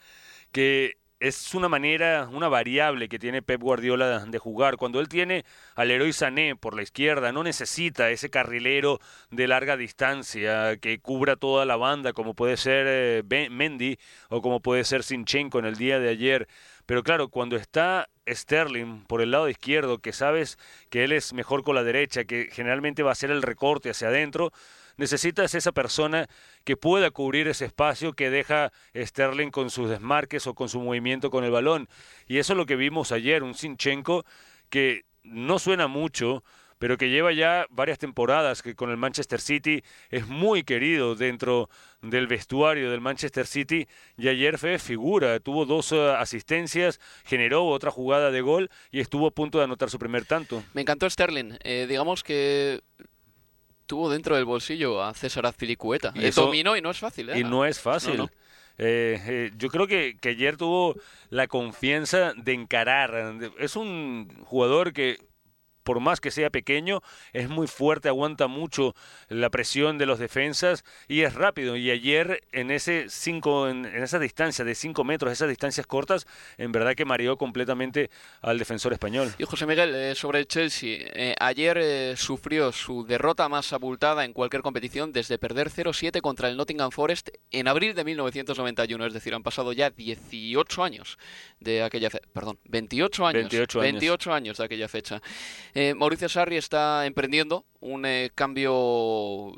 que 0.52 1.00
es 1.20 1.54
una 1.54 1.68
manera, 1.68 2.30
una 2.32 2.48
variable 2.48 3.10
que 3.10 3.20
tiene 3.20 3.42
Pep 3.42 3.62
Guardiola 3.62 4.26
de 4.26 4.40
jugar. 4.40 4.78
Cuando 4.78 5.00
él 5.02 5.10
tiene 5.10 5.44
al 5.76 5.92
héroe 5.92 6.14
Sané 6.14 6.56
por 6.56 6.76
la 6.76 6.82
izquierda, 6.82 7.32
no 7.32 7.44
necesita 7.44 8.10
ese 8.10 8.30
carrilero 8.30 9.00
de 9.30 9.48
larga 9.48 9.76
distancia 9.76 10.78
que 10.78 11.00
cubra 11.00 11.36
toda 11.36 11.66
la 11.66 11.76
banda, 11.76 12.14
como 12.14 12.36
puede 12.36 12.56
ser 12.56 12.86
eh, 12.88 13.50
Mendy 13.50 13.98
o 14.30 14.42
como 14.42 14.62
puede 14.62 14.86
ser 14.86 15.04
Sinchenko 15.04 15.60
en 15.60 15.66
el 15.66 15.76
día 15.76 16.00
de 16.00 16.10
ayer. 16.10 16.48
Pero 16.86 17.04
claro, 17.04 17.28
cuando 17.28 17.58
está 17.58 18.10
Sterling 18.28 19.04
por 19.06 19.22
el 19.22 19.32
lado 19.32 19.50
izquierdo, 19.50 20.00
que 20.00 20.14
sabes 20.14 20.58
que 20.90 21.04
él 21.04 21.12
es 21.12 21.34
mejor 21.34 21.64
con 21.64 21.76
la 21.76 21.84
derecha, 21.84 22.24
que 22.24 22.48
generalmente 22.52 23.04
va 23.04 23.10
a 23.10 23.14
hacer 23.14 23.30
el 23.30 23.42
recorte 23.42 23.90
hacia 23.90 24.08
adentro, 24.08 24.52
necesitas 25.00 25.56
esa 25.56 25.72
persona 25.72 26.28
que 26.66 26.76
pueda 26.76 27.10
cubrir 27.10 27.48
ese 27.48 27.66
espacio 27.66 28.14
que 28.14 28.30
deja 28.30 28.72
Sterling 28.94 29.50
con 29.50 29.70
sus 29.70 29.90
desmarques 29.90 30.46
o 30.46 30.54
con 30.54 30.68
su 30.68 30.82
movimiento 30.82 31.32
con 31.32 31.46
el 31.46 31.52
balón. 31.52 31.88
Y 32.28 32.38
eso 32.38 32.54
es 32.54 32.58
lo 32.58 32.66
que 32.66 32.76
vimos 32.76 33.14
ayer, 33.14 33.42
un 33.42 33.56
Sinchenko 33.56 34.26
que 34.70 35.06
no 35.24 35.58
suena 35.58 35.88
mucho, 35.88 36.44
pero 36.80 36.98
que 36.98 37.10
lleva 37.10 37.32
ya 37.32 37.66
varias 37.70 37.98
temporadas 37.98 38.62
que 38.62 38.76
con 38.76 38.90
el 38.90 38.98
Manchester 38.98 39.40
City 39.40 39.84
es 40.10 40.28
muy 40.28 40.64
querido 40.64 41.16
dentro 41.16 41.70
del 42.02 42.28
vestuario 42.28 42.92
del 42.92 43.00
Manchester 43.00 43.48
City 43.48 43.88
y 44.18 44.28
ayer 44.28 44.58
fue 44.58 44.80
figura, 44.80 45.40
tuvo 45.40 45.66
dos 45.66 45.94
eh, 45.94 46.12
asistencias, 46.18 47.00
generó 47.24 47.66
otra 47.66 47.90
jugada 47.90 48.32
de 48.32 48.42
gol 48.42 48.70
y 48.92 49.00
estuvo 49.00 49.28
a 49.28 49.32
punto 49.32 49.60
de 49.60 49.64
anotar 49.64 49.90
su 49.90 49.98
primer 49.98 50.26
tanto. 50.26 50.62
Me 50.74 50.82
encantó 50.82 51.10
Sterling. 51.10 51.58
Eh, 51.64 51.86
digamos 51.88 52.22
que 52.24 52.82
tuvo 53.90 54.08
dentro 54.10 54.36
del 54.36 54.46
bolsillo 54.46 55.04
a 55.04 55.14
César 55.16 55.48
Azpilicueta. 55.48 56.14
Y 56.16 56.26
eso- 56.26 56.44
dominó 56.46 56.78
y 56.78 56.82
no 56.82 56.92
es 56.92 57.00
fácil. 57.00 57.30
¿eh? 57.32 57.40
Y 57.40 57.44
no 57.44 57.66
es 57.66 57.80
fácil. 57.80 58.18
No, 58.18 58.24
no. 58.26 58.30
Eh, 58.78 59.20
eh, 59.28 59.52
yo 59.58 59.70
creo 59.70 59.88
que, 59.88 60.16
que 60.22 60.30
ayer 60.30 60.56
tuvo 60.56 60.96
la 61.32 61.48
confianza 61.48 62.34
de 62.38 62.54
encarar. 62.54 63.36
Es 63.60 63.76
un 63.76 64.30
jugador 64.46 64.94
que, 64.94 65.18
por 65.90 66.00
más 66.02 66.22
que 66.22 66.30
sea 66.30 66.52
pequeño, 66.52 67.02
es 67.34 67.50
muy 67.50 67.66
fuerte, 67.66 68.10
aguanta 68.10 68.46
mucho 68.46 68.94
la 69.28 69.50
presión 69.50 69.98
de 69.98 70.06
los 70.06 70.20
defensas 70.20 70.84
y 71.08 71.22
es 71.22 71.34
rápido. 71.34 71.76
Y 71.78 71.90
ayer 71.90 72.44
en 72.52 72.70
ese 72.70 73.06
cinco, 73.10 73.68
en, 73.68 73.86
en 73.88 74.04
esa 74.04 74.20
distancia 74.20 74.64
de 74.64 74.76
5 74.76 75.04
metros, 75.04 75.32
esas 75.34 75.50
distancias 75.50 75.88
cortas, 75.88 76.28
en 76.60 76.72
verdad 76.72 76.94
que 76.94 77.06
mareó 77.06 77.38
completamente 77.38 78.12
al 78.42 78.60
defensor 78.60 78.94
español. 78.94 79.34
Y 79.40 79.46
José 79.46 79.66
Miguel, 79.66 79.96
eh, 79.96 80.14
sobre 80.14 80.38
el 80.38 80.48
Chelsea, 80.48 80.96
eh, 81.12 81.34
ayer 81.40 81.80
eh, 81.82 82.14
sufrió 82.16 82.72
su 82.72 83.04
derrota 83.08 83.50
más 83.50 83.74
abultada 83.74 84.26
en 84.26 84.34
cualquier 84.34 84.62
competición 84.62 85.12
desde 85.12 85.40
perder 85.40 85.72
0-7 85.72 86.22
contra 86.22 86.50
el 86.50 86.56
Nottingham 86.56 86.92
Forest 86.92 87.30
en 87.50 87.68
abril 87.68 87.96
de 87.96 88.04
1991, 88.04 89.08
es 89.08 89.14
decir, 89.16 89.34
han 89.34 89.42
pasado 89.42 89.74
ya 89.74 89.90
18 89.90 90.84
años 90.84 91.18
de 91.60 91.82
aquella 91.82 92.12
fe- 92.12 92.22
perdón, 92.32 92.60
28 92.66 93.26
años, 93.26 93.42
28 93.42 93.82
años. 93.82 93.92
28 93.94 94.34
años 94.34 94.58
de 94.60 94.64
aquella 94.66 94.88
fecha. 94.88 95.20
Eh, 95.82 95.94
Mauricio 95.96 96.28
Sarri 96.28 96.58
está 96.58 97.06
emprendiendo 97.06 97.64
un 97.80 98.06
eh, 98.06 98.32
cambio 98.36 99.54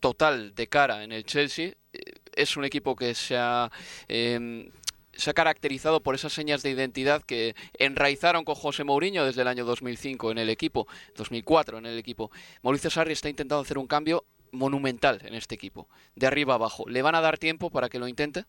total 0.00 0.54
de 0.54 0.66
cara 0.66 1.04
en 1.04 1.12
el 1.12 1.26
Chelsea. 1.26 1.74
Eh, 1.92 2.00
Es 2.34 2.56
un 2.56 2.64
equipo 2.64 2.96
que 2.96 3.14
se 3.14 3.36
ha 3.36 3.70
em, 4.08 4.70
se 5.12 5.28
ha 5.28 5.34
caracterizado 5.34 6.02
por 6.02 6.14
esas 6.14 6.32
señas 6.32 6.62
de 6.62 6.70
identidad 6.70 7.22
que 7.22 7.54
enraizaron 7.74 8.46
con 8.46 8.54
José 8.54 8.82
Mourinho 8.84 9.26
desde 9.26 9.42
el 9.42 9.48
año 9.48 9.66
2005 9.66 10.30
en 10.30 10.38
el 10.38 10.48
equipo, 10.48 10.86
2004 11.16 11.76
en 11.76 11.84
el 11.84 11.98
equipo. 11.98 12.30
Mauricio 12.62 12.88
Sarri 12.88 13.12
está 13.12 13.28
intentando 13.28 13.60
hacer 13.60 13.76
un 13.76 13.86
cambio 13.86 14.24
monumental 14.52 15.20
en 15.22 15.34
este 15.34 15.54
equipo, 15.54 15.86
de 16.16 16.26
arriba 16.28 16.54
abajo. 16.54 16.88
¿Le 16.88 17.02
van 17.02 17.14
a 17.14 17.20
dar 17.20 17.36
tiempo 17.36 17.68
para 17.68 17.90
que 17.90 17.98
lo 17.98 18.08
intente? 18.08 18.46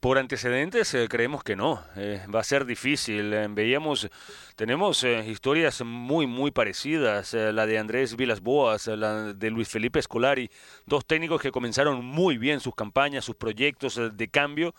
Por 0.00 0.16
antecedentes 0.16 0.94
eh, 0.94 1.08
creemos 1.10 1.44
que 1.44 1.56
no, 1.56 1.84
eh, 1.94 2.24
va 2.34 2.40
a 2.40 2.44
ser 2.44 2.64
difícil. 2.64 3.34
Eh, 3.34 3.46
veíamos, 3.50 4.08
tenemos 4.56 5.04
historias 5.04 5.82
muy, 5.84 6.26
muy 6.26 6.50
parecidas, 6.50 7.34
la 7.34 7.66
de 7.66 7.78
Andrés 7.78 8.16
Vilas-Boas, 8.16 8.88
eh, 8.88 8.96
la 8.96 9.34
de 9.34 9.50
Luis 9.50 9.68
Felipe 9.68 10.00
Scolari, 10.00 10.50
dos 10.86 11.04
técnicos 11.04 11.42
que 11.42 11.52
comenzaron 11.52 12.02
muy 12.02 12.38
bien 12.38 12.60
sus 12.60 12.74
campañas, 12.74 13.26
sus 13.26 13.36
proyectos 13.36 14.00
de 14.16 14.28
cambio. 14.28 14.74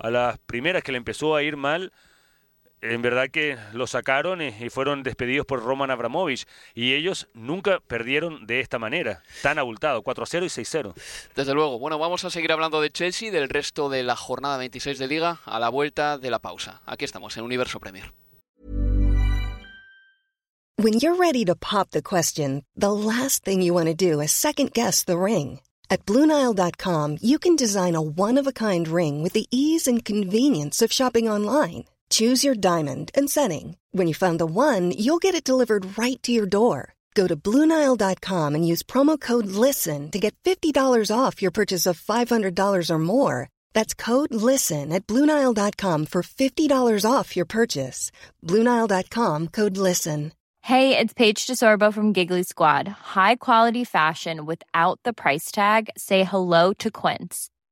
A 0.00 0.08
las 0.08 0.38
primeras 0.38 0.82
que 0.82 0.90
le 0.90 0.98
empezó 0.98 1.36
a 1.36 1.42
ir 1.42 1.58
mal, 1.58 1.92
en 2.80 3.02
verdad 3.02 3.28
que 3.30 3.56
lo 3.72 3.86
sacaron 3.86 4.42
y, 4.42 4.70
fueron 4.70 5.02
despedidos 5.02 5.46
por 5.46 5.62
Roman 5.62 5.90
Abramovich. 5.90 6.46
Y 6.74 6.94
ellos 6.94 7.28
nunca 7.34 7.80
perdieron 7.80 8.46
de 8.46 8.60
esta 8.60 8.78
manera, 8.78 9.22
tan 9.42 9.58
abultado, 9.58 10.02
4-0 10.02 10.44
y 10.44 10.48
6-0. 10.48 10.94
Desde 11.34 11.54
luego. 11.54 11.78
Bueno, 11.78 11.98
vamos 11.98 12.24
a 12.24 12.30
seguir 12.30 12.52
hablando 12.52 12.80
de 12.80 12.90
Chelsea, 12.90 13.30
del 13.30 13.48
resto 13.48 13.88
de 13.88 14.02
la 14.02 14.16
jornada 14.16 14.58
26 14.58 14.98
de 14.98 15.06
Liga, 15.06 15.40
a 15.44 15.58
la 15.58 15.68
vuelta 15.68 16.18
de 16.18 16.30
la 16.30 16.38
pausa. 16.38 16.82
Aquí 16.86 17.04
estamos, 17.04 17.36
en 17.36 17.44
Universo 17.44 17.80
Premier. 17.80 18.12
When 20.78 20.98
you're 20.98 21.16
ready 21.16 21.44
to 21.46 21.54
pop 21.54 21.90
the 21.92 22.02
question, 22.02 22.62
the 22.76 22.92
last 22.92 23.44
thing 23.44 23.62
you 23.62 23.72
want 23.72 23.86
to 23.86 23.94
do 23.94 24.20
is 24.20 24.30
second 24.30 24.72
guess 24.72 25.04
the 25.04 25.16
ring. 25.16 25.60
At 25.88 26.04
Bluenile.com, 26.04 27.18
you 27.22 27.38
can 27.38 27.56
design 27.56 27.94
a 27.94 28.02
one 28.02 28.36
of 28.36 28.46
a 28.46 28.52
kind 28.52 28.86
ring 28.86 29.22
with 29.22 29.32
the 29.32 29.46
ease 29.50 29.86
and 29.86 30.04
convenience 30.04 30.82
of 30.82 30.92
shopping 30.92 31.30
online. 31.30 31.84
Choose 32.10 32.44
your 32.44 32.54
diamond 32.54 33.10
and 33.14 33.30
setting. 33.30 33.78
When 33.92 34.06
you 34.06 34.14
find 34.14 34.38
the 34.38 34.46
one, 34.46 34.90
you'll 34.90 35.24
get 35.26 35.34
it 35.34 35.48
delivered 35.48 35.98
right 35.98 36.22
to 36.22 36.32
your 36.32 36.46
door. 36.46 36.92
Go 37.14 37.26
to 37.26 37.34
Bluenile.com 37.34 38.54
and 38.54 38.68
use 38.68 38.82
promo 38.82 39.18
code 39.18 39.46
LISTEN 39.46 40.10
to 40.10 40.18
get 40.18 40.36
$50 40.44 41.10
off 41.10 41.40
your 41.40 41.50
purchase 41.50 41.86
of 41.86 41.98
$500 41.98 42.90
or 42.90 42.98
more. 42.98 43.48
That's 43.72 43.94
code 43.94 44.34
LISTEN 44.34 44.92
at 44.92 45.06
Bluenile.com 45.06 46.06
for 46.06 46.22
$50 46.22 47.10
off 47.10 47.34
your 47.34 47.46
purchase. 47.46 48.12
Bluenile.com 48.44 49.48
code 49.48 49.78
LISTEN. 49.78 50.32
Hey, 50.62 50.98
it's 50.98 51.14
Paige 51.14 51.46
DeSorbo 51.46 51.94
from 51.94 52.12
Giggly 52.12 52.42
Squad. 52.42 52.88
High 52.88 53.36
quality 53.36 53.84
fashion 53.84 54.44
without 54.46 54.98
the 55.04 55.12
price 55.12 55.52
tag. 55.52 55.90
Say 55.96 56.24
hello 56.24 56.72
to 56.80 56.90
Quince. 56.90 57.50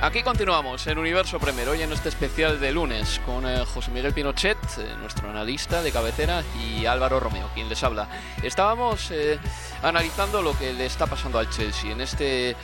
Aquí 0.00 0.22
continuamos 0.22 0.86
en 0.86 0.96
Universo 0.96 1.40
Premier, 1.40 1.68
hoy 1.68 1.82
en 1.82 1.92
este 1.92 2.08
especial 2.08 2.60
de 2.60 2.70
lunes 2.70 3.20
con 3.26 3.44
eh, 3.44 3.64
José 3.64 3.90
Miguel 3.90 4.14
Pinochet, 4.14 4.56
eh, 4.78 4.94
nuestro 5.00 5.28
analista 5.28 5.82
de 5.82 5.90
cabecera, 5.90 6.44
y 6.62 6.86
Álvaro 6.86 7.18
Romeo, 7.18 7.50
quien 7.52 7.68
les 7.68 7.82
habla. 7.82 8.08
Estábamos 8.40 9.10
eh, 9.10 9.40
analizando 9.82 10.40
lo 10.40 10.56
que 10.56 10.72
le 10.72 10.86
está 10.86 11.08
pasando 11.08 11.40
al 11.40 11.50
Chelsea 11.50 11.90
en 11.90 12.00
este 12.00 12.54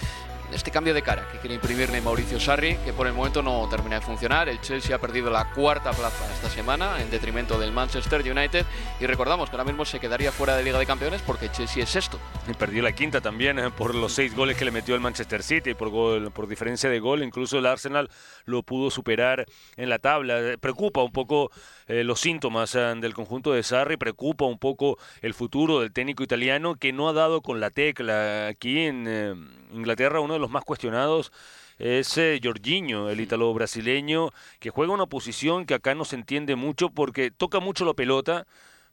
este 0.55 0.71
cambio 0.71 0.95
de 0.95 1.03
cara 1.03 1.27
que 1.33 1.39
quiere 1.39 1.57
imprimirle 1.57 2.01
Mauricio 2.01 2.39
Sarri, 2.39 2.77
que 2.85 2.93
por 2.93 3.09
el 3.09 3.13
momento 3.13 3.43
no 3.43 3.69
termina 3.69 3.97
de 3.97 4.03
funcionar. 4.03 4.49
El 4.49 4.61
Chelsea 4.61 4.95
ha 4.95 5.01
perdido 5.01 5.31
la 5.31 5.53
cuarta 5.53 5.91
plaza 5.93 6.33
esta 6.33 6.49
semana 6.49 7.03
en 7.03 7.11
detrimento 7.11 7.59
del 7.59 7.73
Manchester 7.73 8.21
United 8.21 8.65
y 9.01 9.07
recordamos 9.07 9.51
que 9.51 9.57
ahora 9.57 9.65
mismo 9.65 9.85
se 9.85 9.99
quedaría 9.99 10.31
fuera 10.31 10.57
de 10.57 10.63
Liga 10.63 10.79
de 10.79 10.87
Campeones 10.87 11.23
porque 11.23 11.51
Chelsea 11.51 11.83
es 11.83 11.91
sexto. 11.91 12.21
Perdió 12.59 12.83
la 12.83 12.93
quinta 12.93 13.21
también 13.21 13.59
eh, 13.59 13.71
por 13.71 13.95
los 13.95 14.13
seis 14.13 14.35
goles 14.35 14.57
que 14.57 14.65
le 14.65 14.71
metió 14.71 14.95
el 14.95 15.01
Manchester 15.01 15.43
City, 15.43 15.75
por, 15.75 15.91
gol, 15.91 16.31
por 16.31 16.47
diferencia 16.47 16.89
de 16.89 17.01
gol. 17.01 17.25
Incluso 17.25 17.59
el 17.59 17.67
Arsenal 17.67 18.09
lo 18.45 18.63
pudo 18.63 18.91
superar 18.91 19.47
en 19.77 19.89
la 19.89 19.99
tabla. 19.99 20.39
Eh, 20.41 20.59
preocupa 20.59 21.03
un 21.03 21.13
poco 21.13 21.51
eh, 21.89 22.05
los 22.05 22.21
síntomas 22.21 22.75
del 22.75 23.15
conjunto 23.15 23.53
de 23.53 23.63
Sarri, 23.63 23.97
preocupa 23.97 24.45
un 24.45 24.59
poco 24.59 24.99
el 25.21 25.35
futuro 25.35 25.81
del 25.81 25.93
técnico 25.93 26.23
italiano 26.23 26.77
que 26.77 26.93
no 26.93 27.09
ha 27.09 27.13
dado 27.13 27.43
con 27.43 27.61
la 27.61 27.71
tecla. 27.71 28.47
Aquí 28.49 28.81
en 28.87 29.64
Inglaterra 29.75 30.21
uno 30.21 30.35
de 30.35 30.41
los 30.41 30.51
más 30.51 30.65
cuestionados 30.65 31.33
es 31.79 32.17
eh, 32.19 32.41
Jorginho, 32.43 33.11
el 33.11 33.21
ítalo 33.21 33.53
brasileño, 33.53 34.31
que 34.61 34.71
juega 34.71 34.93
una 34.93 35.07
posición 35.07 35.67
que 35.67 35.75
acá 35.75 35.95
no 35.95 36.05
se 36.05 36.17
entiende 36.17 36.57
mucho 36.57 36.91
porque 36.91 37.31
toca 37.31 37.61
mucho 37.61 37.85
la 37.85 37.95
pelota, 37.95 38.47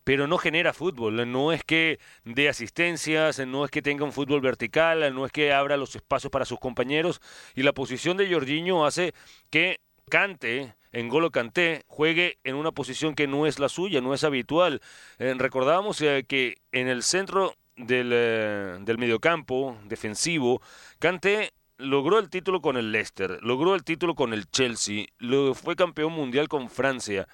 pero 0.04 0.28
no 0.28 0.38
genera 0.38 0.74
fútbol. 0.74 1.32
No 1.32 1.52
es 1.52 1.64
que 1.64 2.00
dé 2.26 2.50
asistencias, 2.50 3.40
no 3.46 3.66
es 3.66 3.72
que 3.72 3.82
tenga 3.82 4.04
un 4.04 4.12
fútbol 4.12 4.42
vertical, 4.42 5.14
no 5.14 5.26
es 5.26 5.32
que 5.32 5.54
abra 5.54 5.78
los 5.78 5.96
espacios 5.96 6.32
para 6.32 6.46
sus 6.46 6.60
compañeros. 6.60 7.22
Y 7.56 7.64
la 7.64 7.74
posición 7.74 8.18
de 8.18 8.32
Jorginho 8.32 8.86
hace 8.86 9.14
que 9.52 9.80
Cante, 10.10 10.76
en 10.92 11.08
Golo 11.08 11.32
Canté, 11.32 11.84
juegue 11.88 12.40
en 12.44 12.56
una 12.56 12.72
posición 12.72 13.16
que 13.16 13.28
no 13.28 13.46
es 13.46 13.60
la 13.60 13.70
suya, 13.70 14.02
no 14.02 14.14
es 14.14 14.24
habitual. 14.24 14.82
Eh, 15.20 15.34
recordábamos 15.38 16.02
eh, 16.02 16.26
que 16.28 16.58
en 16.72 16.88
el 16.88 17.04
centro 17.04 17.56
del, 17.78 18.12
eh, 18.14 18.78
del 18.82 18.98
mediocampo 18.98 19.78
defensivo, 19.86 20.62
Kanté 21.00 21.54
logró 21.78 22.20
el 22.20 22.30
título 22.30 22.62
con 22.62 22.78
el 22.78 22.92
Leicester, 22.92 23.40
logró 23.42 23.76
el 23.76 23.84
título 23.84 24.16
con 24.16 24.34
el 24.34 24.50
Chelsea, 24.50 25.06
lo, 25.18 25.54
fue 25.54 25.76
campeón 25.76 26.14
mundial 26.14 26.48
con 26.48 26.70
Francia. 26.70 27.28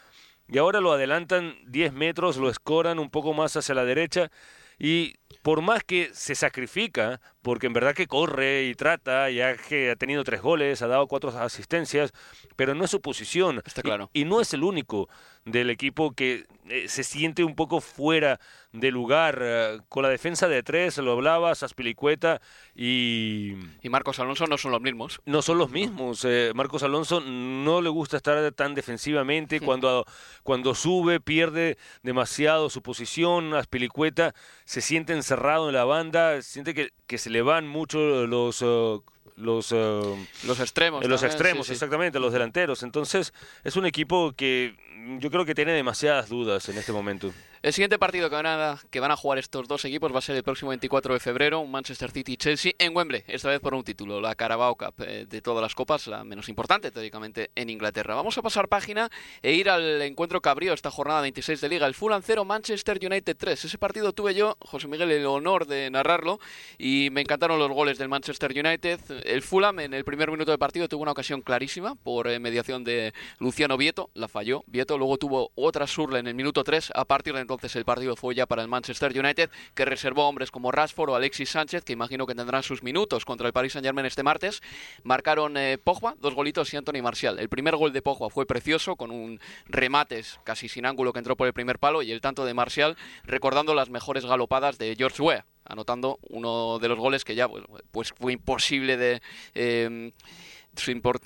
Y 0.49 0.57
ahora 0.57 0.79
lo 0.79 0.93
adelantan 0.93 1.55
10 1.67 1.91
metros, 1.91 2.37
lo 2.37 2.49
escoran 2.49 2.99
un 2.99 3.09
poco 3.09 3.33
más 3.33 3.57
hacia 3.57 3.75
la 3.75 3.83
derecha 3.83 4.31
y 4.79 5.15
por 5.41 5.61
más 5.61 5.83
que 5.83 6.09
se 6.13 6.35
sacrifica, 6.35 7.19
porque 7.47 7.67
en 7.67 7.71
verdad 7.71 7.95
que 7.95 8.07
corre 8.07 8.65
y 8.65 8.75
trata, 8.75 9.29
ya 9.29 9.55
que 9.55 9.91
ha 9.91 9.95
tenido 9.95 10.25
tres 10.25 10.41
goles, 10.41 10.81
ha 10.81 10.87
dado 10.87 11.07
cuatro 11.07 11.29
asistencias, 11.29 12.11
pero 12.57 12.75
no 12.75 12.83
es 12.83 12.91
su 12.91 12.99
posición. 12.99 13.61
Está 13.65 13.81
claro. 13.81 14.09
Y, 14.11 14.23
y 14.23 14.25
no 14.25 14.41
es 14.41 14.53
el 14.53 14.65
único 14.65 15.07
del 15.45 15.69
equipo 15.69 16.11
que 16.11 16.45
eh, 16.67 16.89
se 16.89 17.05
siente 17.05 17.45
un 17.45 17.55
poco 17.55 17.79
fuera 17.79 18.37
de 18.73 18.91
lugar. 18.91 19.39
eh, 19.41 19.79
con 19.87 20.03
la 20.03 20.09
defensa 20.09 20.49
de 20.49 20.61
tres, 20.61 20.97
lo 20.97 21.13
hablabas, 21.13 21.63
Aspilicueta 21.63 22.41
y... 22.75 23.55
Y 23.81 23.87
Marcos 23.89 24.19
Alonso 24.19 24.45
no 24.47 24.57
son 24.57 24.73
los 24.73 24.81
mismos. 24.81 25.21
No 25.25 25.41
son 25.41 25.57
los 25.57 25.69
mismos. 25.69 26.25
eh, 26.25 26.51
Marcos 26.53 26.83
Alonso 26.83 27.21
no 27.21 27.81
le 27.81 27.87
gusta 27.87 28.17
estar 28.17 28.51
tan 28.51 28.75
defensivamente. 28.75 29.61
Cuando, 29.61 30.05
cuando 30.43 30.75
sube, 30.75 31.21
pierde 31.21 31.77
demasiado 32.03 32.69
su 32.69 32.81
posición. 32.81 33.53
Aspilicueta 33.53 34.35
se 34.65 34.81
siente 34.81 35.13
encerrado 35.13 35.69
en 35.69 35.75
la 35.75 35.85
banda, 35.85 36.41
siente 36.41 36.73
que, 36.73 36.91
que 37.07 37.17
se 37.17 37.29
le 37.29 37.36
van 37.41 37.67
mucho 37.67 38.25
los... 38.27 38.61
eh, 38.61 38.99
los, 39.37 39.71
eh, 39.71 40.01
Los 40.47 40.59
extremos. 40.59 41.05
los 41.05 41.21
también, 41.21 41.31
extremos, 41.31 41.67
sí, 41.67 41.69
sí. 41.69 41.73
exactamente, 41.73 42.19
los 42.19 42.33
delanteros. 42.33 42.81
Entonces, 42.81 43.33
es 43.63 43.75
un 43.75 43.85
equipo 43.85 44.33
que 44.35 44.75
yo 45.19 45.31
creo 45.31 45.45
que 45.45 45.55
tiene 45.55 45.73
demasiadas 45.73 46.29
dudas 46.29 46.67
en 46.69 46.77
este 46.77 46.91
momento. 46.91 47.31
El 47.63 47.73
siguiente 47.73 47.97
partido 47.97 48.29
que 48.29 48.35
van, 48.35 48.45
a, 48.45 48.79
que 48.91 48.99
van 48.99 49.11
a 49.11 49.15
jugar 49.15 49.39
estos 49.39 49.67
dos 49.67 49.83
equipos 49.83 50.13
va 50.13 50.19
a 50.19 50.21
ser 50.21 50.35
el 50.35 50.43
próximo 50.43 50.69
24 50.69 51.15
de 51.15 51.19
febrero, 51.19 51.59
un 51.59 51.71
Manchester 51.71 52.11
City-Chelsea 52.11 52.73
en 52.77 52.95
Wembley, 52.95 53.23
esta 53.27 53.49
vez 53.49 53.59
por 53.59 53.73
un 53.73 53.83
título, 53.83 54.21
la 54.21 54.35
Carabao 54.35 54.75
Cup 54.75 54.93
eh, 54.99 55.25
de 55.27 55.41
todas 55.41 55.61
las 55.61 55.73
copas, 55.73 56.05
la 56.05 56.23
menos 56.23 56.49
importante 56.49 56.91
teóricamente 56.91 57.49
en 57.55 57.69
Inglaterra. 57.69 58.13
Vamos 58.13 58.37
a 58.37 58.43
pasar 58.43 58.67
página 58.67 59.09
e 59.41 59.53
ir 59.53 59.69
al 59.69 60.01
encuentro 60.03 60.39
que 60.39 60.49
abrió 60.49 60.73
esta 60.73 60.91
jornada 60.91 61.21
26 61.21 61.59
de 61.59 61.69
Liga, 61.69 61.87
el 61.87 61.95
Fulham 61.95 62.21
0, 62.23 62.45
Manchester 62.45 62.99
United 63.03 63.35
3. 63.35 63.65
Ese 63.65 63.77
partido 63.79 64.13
tuve 64.13 64.35
yo, 64.35 64.55
José 64.59 64.87
Miguel, 64.87 65.11
el 65.11 65.25
honor 65.25 65.65
de 65.65 65.89
narrarlo 65.89 66.39
y 66.77 67.09
me 67.11 67.21
encantaron 67.21 67.57
los 67.57 67.71
goles 67.71 67.97
del 67.97 68.07
Manchester 68.07 68.51
United. 68.51 68.99
El 69.25 69.41
Fulham 69.41 69.79
en 69.79 69.95
el 69.95 70.05
primer 70.05 70.29
minuto 70.29 70.51
de 70.51 70.59
partido 70.59 70.87
tuvo 70.87 71.01
una 71.01 71.11
ocasión 71.11 71.41
clarísima 71.41 71.95
por 71.95 72.27
eh, 72.27 72.39
mediación 72.39 72.83
de 72.83 73.13
Luciano 73.39 73.77
Vieto, 73.77 74.11
la 74.13 74.27
falló 74.27 74.63
Vieto, 74.67 74.96
luego 74.97 75.17
tuvo 75.17 75.51
otra 75.55 75.87
surla 75.87 76.19
en 76.19 76.27
el 76.27 76.35
minuto 76.35 76.63
3, 76.63 76.91
a 76.93 77.05
partir 77.05 77.33
de 77.33 77.41
entonces 77.41 77.75
el 77.75 77.85
partido 77.85 78.15
fue 78.15 78.35
ya 78.35 78.45
para 78.45 78.61
el 78.61 78.67
Manchester 78.67 79.17
United, 79.17 79.49
que 79.73 79.85
reservó 79.85 80.27
hombres 80.27 80.51
como 80.51 80.71
Rashford 80.71 81.09
o 81.09 81.15
Alexis 81.15 81.49
Sánchez, 81.49 81.83
que 81.83 81.93
imagino 81.93 82.25
que 82.25 82.35
tendrán 82.35 82.63
sus 82.63 82.83
minutos 82.83 83.25
contra 83.25 83.47
el 83.47 83.53
Paris 83.53 83.73
Saint-Germain 83.73 84.05
este 84.05 84.23
martes. 84.23 84.61
Marcaron 85.03 85.57
eh, 85.57 85.79
dos 86.19 86.35
golitos 86.35 86.73
y 86.73 86.77
Anthony 86.77 87.01
Martial. 87.01 87.39
El 87.39 87.49
primer 87.49 87.75
gol 87.75 87.93
de 87.93 88.01
Pogba 88.01 88.29
fue 88.29 88.45
precioso, 88.45 88.95
con 88.95 89.11
un 89.11 89.39
remates 89.65 90.39
casi 90.43 90.69
sin 90.69 90.85
ángulo 90.85 91.13
que 91.13 91.19
entró 91.19 91.35
por 91.35 91.47
el 91.47 91.53
primer 91.53 91.79
palo, 91.79 92.01
y 92.01 92.11
el 92.11 92.21
tanto 92.21 92.45
de 92.45 92.53
Martial 92.53 92.97
recordando 93.23 93.73
las 93.73 93.89
mejores 93.89 94.25
galopadas 94.25 94.77
de 94.77 94.95
George 94.95 95.21
Weah 95.21 95.45
anotando 95.69 96.17
uno 96.29 96.79
de 96.79 96.87
los 96.87 96.97
goles 96.97 97.25
que 97.25 97.35
ya 97.35 97.47
pues, 97.91 98.13
fue 98.17 98.33
imposible 98.33 98.95
de 98.95 99.21
eh, 99.53 100.11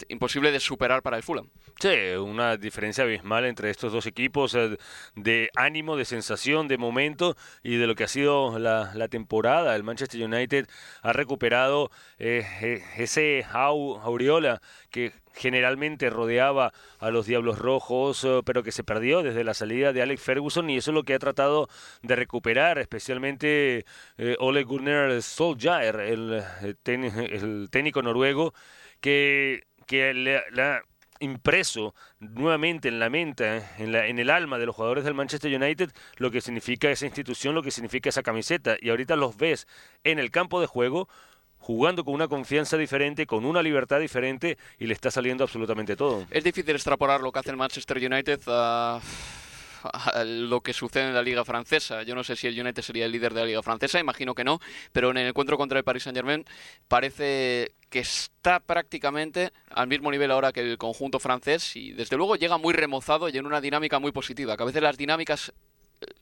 imposible 0.10 0.52
de 0.52 0.60
superar 0.60 1.02
para 1.02 1.18
el 1.18 1.24
Fulham. 1.24 1.50
Sí, 1.80 1.90
una 2.20 2.58
diferencia 2.58 3.04
abismal 3.04 3.46
entre 3.46 3.70
estos 3.70 3.92
dos 3.92 4.06
equipos 4.06 4.54
eh, 4.56 4.78
de 5.16 5.50
ánimo, 5.56 5.96
de 5.98 6.06
sensación, 6.06 6.68
de 6.68 6.78
momento 6.78 7.36
y 7.64 7.76
de 7.78 7.88
lo 7.88 7.96
que 7.96 8.04
ha 8.04 8.08
sido 8.08 8.60
la, 8.60 8.92
la 8.96 9.08
temporada. 9.08 9.76
El 9.76 9.84
Manchester 9.84 10.24
United 10.24 10.68
ha 11.02 11.14
recuperado 11.14 11.92
eh, 12.20 12.46
eh, 12.62 12.84
ese 12.98 13.44
au- 13.52 14.00
aureola 14.02 14.62
que 14.90 15.12
generalmente 15.34 16.10
rodeaba 16.10 16.74
a 17.00 17.10
los 17.10 17.26
Diablos 17.26 17.60
Rojos, 17.60 18.24
eh, 18.24 18.42
pero 18.46 18.64
que 18.64 18.72
se 18.72 18.84
perdió 18.84 19.24
desde 19.24 19.44
la 19.44 19.54
salida 19.54 19.94
de 19.94 20.02
Alex 20.02 20.22
Ferguson 20.22 20.70
y 20.70 20.78
eso 20.78 20.92
es 20.92 20.96
lo 20.96 21.04
que 21.04 21.14
ha 21.14 21.20
tratado 21.20 21.70
de 22.02 22.16
recuperar, 22.16 22.78
especialmente 22.80 23.86
eh, 24.18 24.36
Ole 24.40 24.64
Gunnar 24.64 25.22
Solskjaer, 25.22 26.00
el, 26.02 26.44
eh, 26.62 26.76
el 27.32 27.70
técnico 27.72 28.02
noruego, 28.02 28.54
que, 29.00 29.64
le, 29.90 30.38
ha 30.62 30.82
impreso 31.20 31.94
nuevamente 32.20 32.88
en 32.88 33.00
la 33.00 33.10
mente, 33.10 33.64
en, 33.78 33.92
la, 33.92 34.08
en 34.08 34.20
el 34.20 34.30
alma 34.30 34.58
de 34.58 34.66
los 34.66 34.76
jugadores 34.76 35.04
del 35.04 35.14
Manchester 35.14 35.54
United, 35.56 35.92
lo 36.18 36.32
que 36.32 36.42
significa 36.42 36.90
esa 36.90 37.06
institución, 37.06 37.56
lo 37.56 37.62
que 37.62 37.72
significa 37.72 38.10
esa 38.10 38.24
camiseta. 38.24 38.76
Y 38.82 38.90
ahorita 38.90 39.16
los 39.16 39.38
ves 39.38 39.68
en 40.04 40.18
el 40.18 40.32
campo 40.32 40.60
de 40.62 40.68
juego 40.68 41.08
jugando 41.62 42.04
con 42.04 42.14
una 42.14 42.28
confianza 42.28 42.76
diferente, 42.76 43.26
con 43.26 43.46
una 43.46 43.62
libertad 43.62 44.00
diferente 44.00 44.58
y 44.80 44.88
le 44.88 44.94
está 44.94 45.12
saliendo 45.12 45.44
absolutamente 45.44 45.96
todo. 45.96 46.26
Es 46.32 46.44
difícil 46.44 46.76
extrapolar 46.76 47.22
lo 47.22 47.32
que 47.32 47.40
hace 47.40 47.52
el 47.52 47.58
Manchester 47.58 47.98
United 47.98 48.42
a, 48.48 49.00
lo 50.26 50.62
que 50.62 50.74
sucede 50.74 51.08
en 51.08 51.14
la 51.14 51.22
liga 51.24 51.46
francesa. 51.46 52.04
Yo 52.04 52.14
no 52.14 52.24
sé 52.24 52.36
si 52.36 52.48
el 52.48 52.60
United 52.60 52.82
sería 52.82 53.06
el 53.06 53.12
líder 53.12 53.34
de 53.34 53.40
la 53.42 53.46
liga 53.46 53.64
francesa, 53.64 54.00
imagino 54.00 54.36
que 54.36 54.44
no, 54.44 54.60
pero 54.92 55.12
en 55.12 55.18
el 55.18 55.28
encuentro 55.28 55.58
contra 55.58 55.78
el 55.78 55.84
Paris 55.84 56.04
Saint-Germain 56.04 56.46
parece 56.88 57.74
que 57.90 58.00
está 58.00 58.60
prácticamente 58.60 59.52
al 59.70 59.88
mismo 59.88 60.12
nivel 60.12 60.32
ahora 60.32 60.52
que 60.52 60.62
el 60.62 60.78
conjunto 60.78 61.20
francés 61.20 61.76
y 61.76 61.94
desde 61.94 62.16
luego 62.16 62.36
llega 62.36 62.58
muy 62.58 62.74
remozado 62.74 63.30
y 63.30 63.38
en 63.38 63.46
una 63.46 63.62
dinámica 63.62 64.00
muy 64.00 64.12
positiva, 64.12 64.56
que 64.56 64.64
a 64.64 64.68
veces 64.68 64.82
las 64.82 64.98
dinámicas 64.98 65.52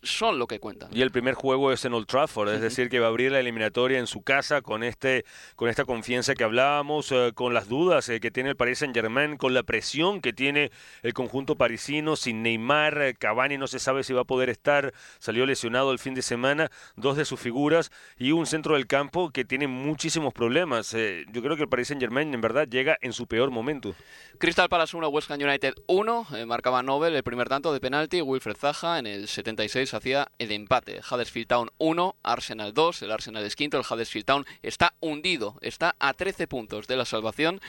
son 0.04 0.40
lo 0.40 0.48
que 0.48 0.60
cuentan. 0.60 0.90
Y 0.94 1.02
el 1.02 1.12
primer 1.12 1.36
juego 1.36 1.72
es 1.72 1.86
en 1.86 1.94
Old 1.94 2.08
Trafford, 2.08 2.50
es 2.50 2.62
decir, 2.62 2.90
que 2.90 3.00
va 3.00 3.08
a 3.08 3.10
abrir 3.10 3.32
la 3.32 3.40
eliminatoria 3.40 4.00
en 4.00 4.08
su 4.08 4.22
casa 4.22 4.62
con 4.62 4.84
este 4.84 5.26
con 5.56 5.70
esta 5.70 5.86
confianza 5.86 6.36
que 6.36 6.44
hablábamos, 6.44 7.12
eh, 7.12 7.32
con 7.34 7.54
las 7.54 7.70
dudas 7.70 8.10
eh, 8.10 8.20
que 8.20 8.32
tiene 8.32 8.50
el 8.50 8.56
Paris 8.56 8.80
Saint-Germain, 8.80 9.38
con 9.38 9.54
la 9.54 9.64
presión 9.64 10.22
que 10.22 10.34
tiene 10.34 10.72
el 11.02 11.14
conjunto 11.14 11.56
parisino, 11.56 12.16
sin 12.16 12.44
Neymar, 12.44 13.02
eh, 13.02 13.14
Cavani 13.14 13.58
no 13.58 13.68
se 13.68 13.80
sabe 13.80 14.04
si 14.04 14.14
va 14.14 14.22
a 14.22 14.26
poder 14.26 14.50
estar, 14.50 14.94
salió 15.18 15.46
lesionado 15.46 15.92
el 15.92 16.00
fin 16.00 16.14
de 16.14 16.22
semana, 16.22 16.72
dos 16.96 17.16
de 17.16 17.26
sus 17.26 17.40
figuras 17.40 17.92
y 18.18 18.32
un 18.32 18.46
centro 18.46 18.76
del 18.76 18.88
campo 18.88 19.32
que 19.32 19.46
tiene 19.46 19.68
muchísimos 19.68 20.34
problemas. 20.34 20.92
yo 20.92 21.42
creo 21.42 21.56
que 21.56 21.64
el 21.64 21.70
Paris 21.70 21.88
Saint-Germain 21.88 22.34
en 22.34 22.42
verdad 22.42 22.68
llega 22.68 22.98
en 23.02 23.14
su 23.14 23.28
peor 23.28 23.52
momento. 23.52 23.96
Crystal 24.40 24.70
Palace 24.70 24.96
1, 24.96 25.08
West 25.10 25.32
Ham 25.32 25.42
United 25.42 25.76
1, 25.88 26.28
marcaba 26.46 26.84
Nobel 26.84 27.16
el 27.16 27.24
primer 27.24 27.48
tanto 27.48 27.72
de 27.74 27.80
penalti, 27.80 28.22
Wilfred 28.22 28.56
Zaha 28.58 29.00
en 29.00 29.08
el 29.08 29.28
76 29.28 29.69
hacía 29.76 30.32
el 30.40 30.52
empate. 30.52 31.00
Huddersfield 31.00 31.48
Town 31.48 31.70
1, 31.78 32.16
Arsenal 32.24 32.74
2, 32.74 33.02
el 33.04 33.12
Arsenal 33.12 33.44
es 33.44 33.56
quinto, 33.56 33.78
el 33.78 33.86
Huddersfield 33.90 34.26
Town 34.26 34.46
está 34.62 34.96
hundido, 35.00 35.58
está 35.62 35.96
a 36.00 36.14
13 36.14 36.48
puntos 36.48 36.88
de 36.88 36.98
la 36.98 37.06
salvación 37.06 37.62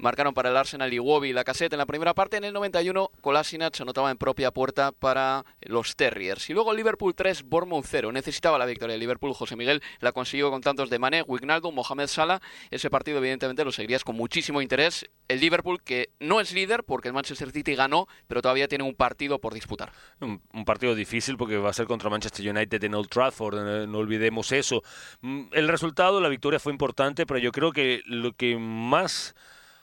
marcaron 0.00 0.34
para 0.34 0.50
el 0.50 0.56
Arsenal 0.56 0.92
y 0.92 0.98
Wobby 0.98 1.32
la 1.32 1.44
caseta 1.44 1.76
en 1.76 1.78
la 1.78 1.86
primera 1.86 2.14
parte. 2.14 2.36
En 2.36 2.44
el 2.44 2.52
91, 2.52 3.10
Kolasinac 3.20 3.74
se 3.74 3.82
anotaba 3.82 4.10
en 4.10 4.16
propia 4.16 4.50
puerta 4.50 4.92
para 4.92 5.44
los 5.60 5.96
Terriers. 5.96 6.48
Y 6.50 6.54
luego 6.54 6.72
Liverpool 6.72 7.14
3, 7.14 7.44
Bournemouth 7.44 7.84
0. 7.88 8.12
Necesitaba 8.12 8.58
la 8.58 8.66
victoria 8.66 8.94
de 8.94 8.98
Liverpool. 8.98 9.34
José 9.34 9.56
Miguel 9.56 9.82
la 10.00 10.12
consiguió 10.12 10.50
con 10.50 10.60
tantos 10.62 10.90
de 10.90 10.98
Mané, 10.98 11.22
Wijnaldum, 11.22 11.74
Mohamed 11.74 12.06
Salah. 12.06 12.40
Ese 12.70 12.90
partido, 12.90 13.18
evidentemente, 13.18 13.64
lo 13.64 13.72
seguirías 13.72 14.04
con 14.04 14.16
muchísimo 14.16 14.62
interés. 14.62 15.08
El 15.28 15.40
Liverpool, 15.40 15.82
que 15.82 16.10
no 16.18 16.40
es 16.40 16.52
líder 16.52 16.84
porque 16.84 17.08
el 17.08 17.14
Manchester 17.14 17.50
City 17.50 17.74
ganó, 17.74 18.08
pero 18.26 18.42
todavía 18.42 18.68
tiene 18.68 18.84
un 18.84 18.94
partido 18.94 19.38
por 19.38 19.54
disputar. 19.54 19.92
Un, 20.20 20.40
partido 20.64 20.94
difícil 20.94 21.36
porque 21.36 21.56
va 21.56 21.70
a 21.70 21.72
ser 21.72 21.86
contra 21.86 22.10
Manchester 22.10 22.48
United 22.48 22.82
en 22.84 22.94
Old 22.94 23.08
Trafford. 23.08 23.82
Eh, 23.82 23.86
no 23.86 23.98
olvidemos 23.98 24.52
eso. 24.52 24.82
Mm, 25.20 25.46
el 25.52 25.68
resultado, 25.68 26.20
la 26.20 26.28
victoria 26.28 26.58
fue 26.58 26.72
importante, 26.72 27.26
pero 27.26 27.38
yo 27.38 27.52
creo 27.52 27.72
que 27.72 28.02
lo 28.06 28.32
que 28.32 28.56
más 28.56 29.34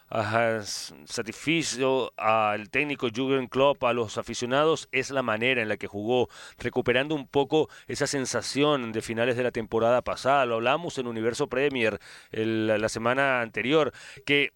satisfizo 0.10 2.14
al 2.18 2.70
técnico 2.70 3.10
Jürgen 3.10 3.48
Klopp, 3.48 3.84
a 3.84 3.94
los 3.94 4.18
aficionados, 4.18 4.90
es 4.92 5.12
la 5.12 5.22
manera 5.22 5.62
en 5.62 5.70
la 5.70 5.78
que 5.78 5.88
jugó, 5.88 6.30
recuperando 6.58 7.16
un 7.16 7.28
poco 7.28 7.70
esa 7.88 8.08
sensación 8.08 8.92
de 8.92 9.02
finales 9.02 9.38
de 9.38 9.44
la 9.44 9.52
temporada 9.52 10.02
pasada. 10.02 10.46
Lo 10.46 10.56
hablamos 10.56 10.98
en 10.98 11.08
Universo 11.08 11.48
Premier 11.48 12.00
la 12.32 12.90
semana 12.90 13.42
anterior, 13.42 13.94
que 14.26 14.54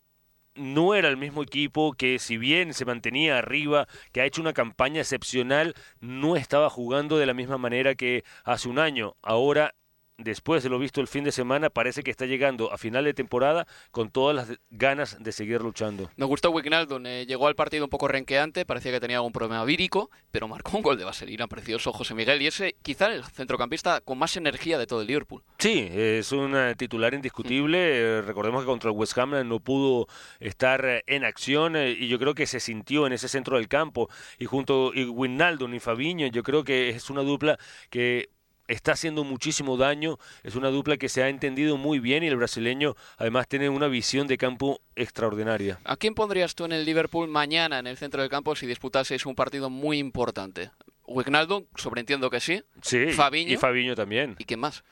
no 0.54 0.96
era 0.96 1.08
el 1.08 1.16
mismo 1.16 1.44
equipo 1.44 1.94
que 1.94 2.20
si 2.20 2.38
bien 2.38 2.74
se 2.74 2.84
mantenía 2.84 3.38
arriba, 3.38 3.88
que 4.12 4.20
ha 4.20 4.26
hecho 4.26 4.42
una 4.42 4.52
campaña 4.52 5.00
excepcional, 5.00 5.76
no 6.02 6.36
estaba 6.36 6.70
jugando 6.70 7.18
de 7.18 7.26
la 7.26 7.34
misma 7.34 7.58
manera 7.58 7.96
que 7.96 8.26
hace 8.44 8.68
un 8.68 8.78
año. 8.78 9.16
Ahora 9.22 9.76
después 10.24 10.64
de 10.64 10.70
lo 10.70 10.80
visto 10.80 11.02
el 11.02 11.08
fin 11.08 11.24
de 11.24 11.32
semana, 11.32 11.70
parece 11.70 12.04
que 12.04 12.12
está 12.12 12.26
llegando 12.26 12.72
a 12.72 12.78
final 12.78 13.04
de 13.06 13.14
temporada 13.14 13.68
con 13.92 14.10
todas 14.10 14.36
las 14.36 14.60
ganas 14.70 15.18
de 15.22 15.32
seguir 15.32 15.62
luchando. 15.62 16.10
Me 16.16 16.26
gustó 16.26 16.52
Wijnaldum, 16.52 17.06
eh, 17.06 17.26
llegó 17.26 17.48
al 17.48 17.56
partido 17.56 17.86
un 17.86 17.90
poco 17.90 18.08
renqueante, 18.08 18.66
parecía 18.66 18.92
que 18.92 19.00
tenía 19.00 19.18
algún 19.18 19.32
problema 19.32 19.64
vírico, 19.66 20.10
pero 20.32 20.48
marcó 20.48 20.78
un 20.78 20.84
gol 20.84 20.98
de 20.98 21.04
vaselina 21.04 21.48
precioso 21.48 21.92
José 21.92 22.14
Miguel 22.14 22.42
y 22.42 22.48
ese 22.48 22.76
quizá 22.82 23.08
el 23.14 23.24
centrocampista 23.24 24.02
con 24.02 24.18
más 24.18 24.36
energía 24.38 24.78
de 24.78 24.88
todo 24.88 25.02
el 25.02 25.08
Liverpool. 25.08 25.44
Sí, 25.58 25.88
es 25.92 26.32
un 26.32 26.56
eh, 26.56 26.76
titular 26.76 27.14
indiscutible, 27.14 27.78
eh, 27.80 28.22
recordemos 28.22 28.62
que 28.62 28.68
contra 28.68 28.90
el 28.90 28.98
West 28.98 29.18
Ham 29.18 29.48
no 29.48 29.60
pudo 29.60 30.08
estar 30.40 31.04
en 31.06 31.26
acción 31.26 31.76
y 31.76 32.08
yo 32.08 32.20
creo 32.20 32.34
que 32.34 32.48
se 32.48 32.60
sintió 32.60 33.08
en 33.08 33.14
ese 33.14 33.28
centro 33.28 33.58
del 33.58 33.68
campo 33.68 34.10
y 34.40 34.46
junto 34.46 34.92
y 34.94 35.06
Wijnaldum 35.06 35.74
y 35.74 35.80
Fabiño, 35.80 36.28
yo 36.28 36.44
creo 36.44 36.64
que 36.64 36.90
es 36.90 37.10
una 37.10 37.22
dupla 37.22 37.58
que 37.90 38.30
está 38.68 38.94
haciendo 38.94 39.24
muchísimo 39.24 39.78
daño. 39.78 40.18
Es 40.44 40.56
una 40.56 40.70
dupla 40.70 40.98
que 40.98 41.10
se 41.10 41.24
ha 41.24 41.30
entendido 41.30 41.78
muy 41.78 42.00
bien 42.00 42.24
y 42.24 42.28
el 42.28 42.38
brasileño 42.38 42.96
además 43.18 43.48
tiene 43.48 43.70
una 43.70 43.88
visión 43.88 44.28
de 44.28 44.38
campo 44.38 44.82
extraordinaria. 44.96 45.80
¿A 45.84 45.98
quién 45.98 46.16
pondrías 46.16 46.56
tú 46.56 46.66
en 46.66 46.72
el 46.72 46.86
Liverpool 46.86 47.28
mañana 47.28 47.80
en 47.80 47.88
el 47.88 47.98
centro 47.98 48.22
del 48.22 48.30
campo 48.30 48.56
si 48.56 48.66
disputaseis 48.66 49.26
un 49.26 49.36
partido 49.36 49.70
muy 49.70 49.98
importante? 49.98 50.72
Wijnaldum, 51.06 51.66
sobreentiendo 51.76 52.30
que 52.30 52.40
sí. 52.40 52.64
Sí, 52.82 53.12
Fabiño, 53.12 53.54
y 53.54 53.58
Fabiño 53.58 53.96
también. 53.96 54.36
¿Y 54.40 54.46
quién 54.46 54.60
más? 54.60 54.84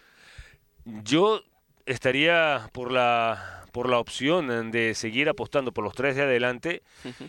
Yo 0.85 1.43
estaría 1.85 2.69
por 2.73 2.91
la 2.91 3.59
por 3.71 3.87
la 3.87 3.99
opción 3.99 4.71
de 4.71 4.95
seguir 4.95 5.29
apostando 5.29 5.71
por 5.71 5.83
los 5.83 5.93
tres 5.93 6.15
de 6.15 6.23
adelante 6.23 6.81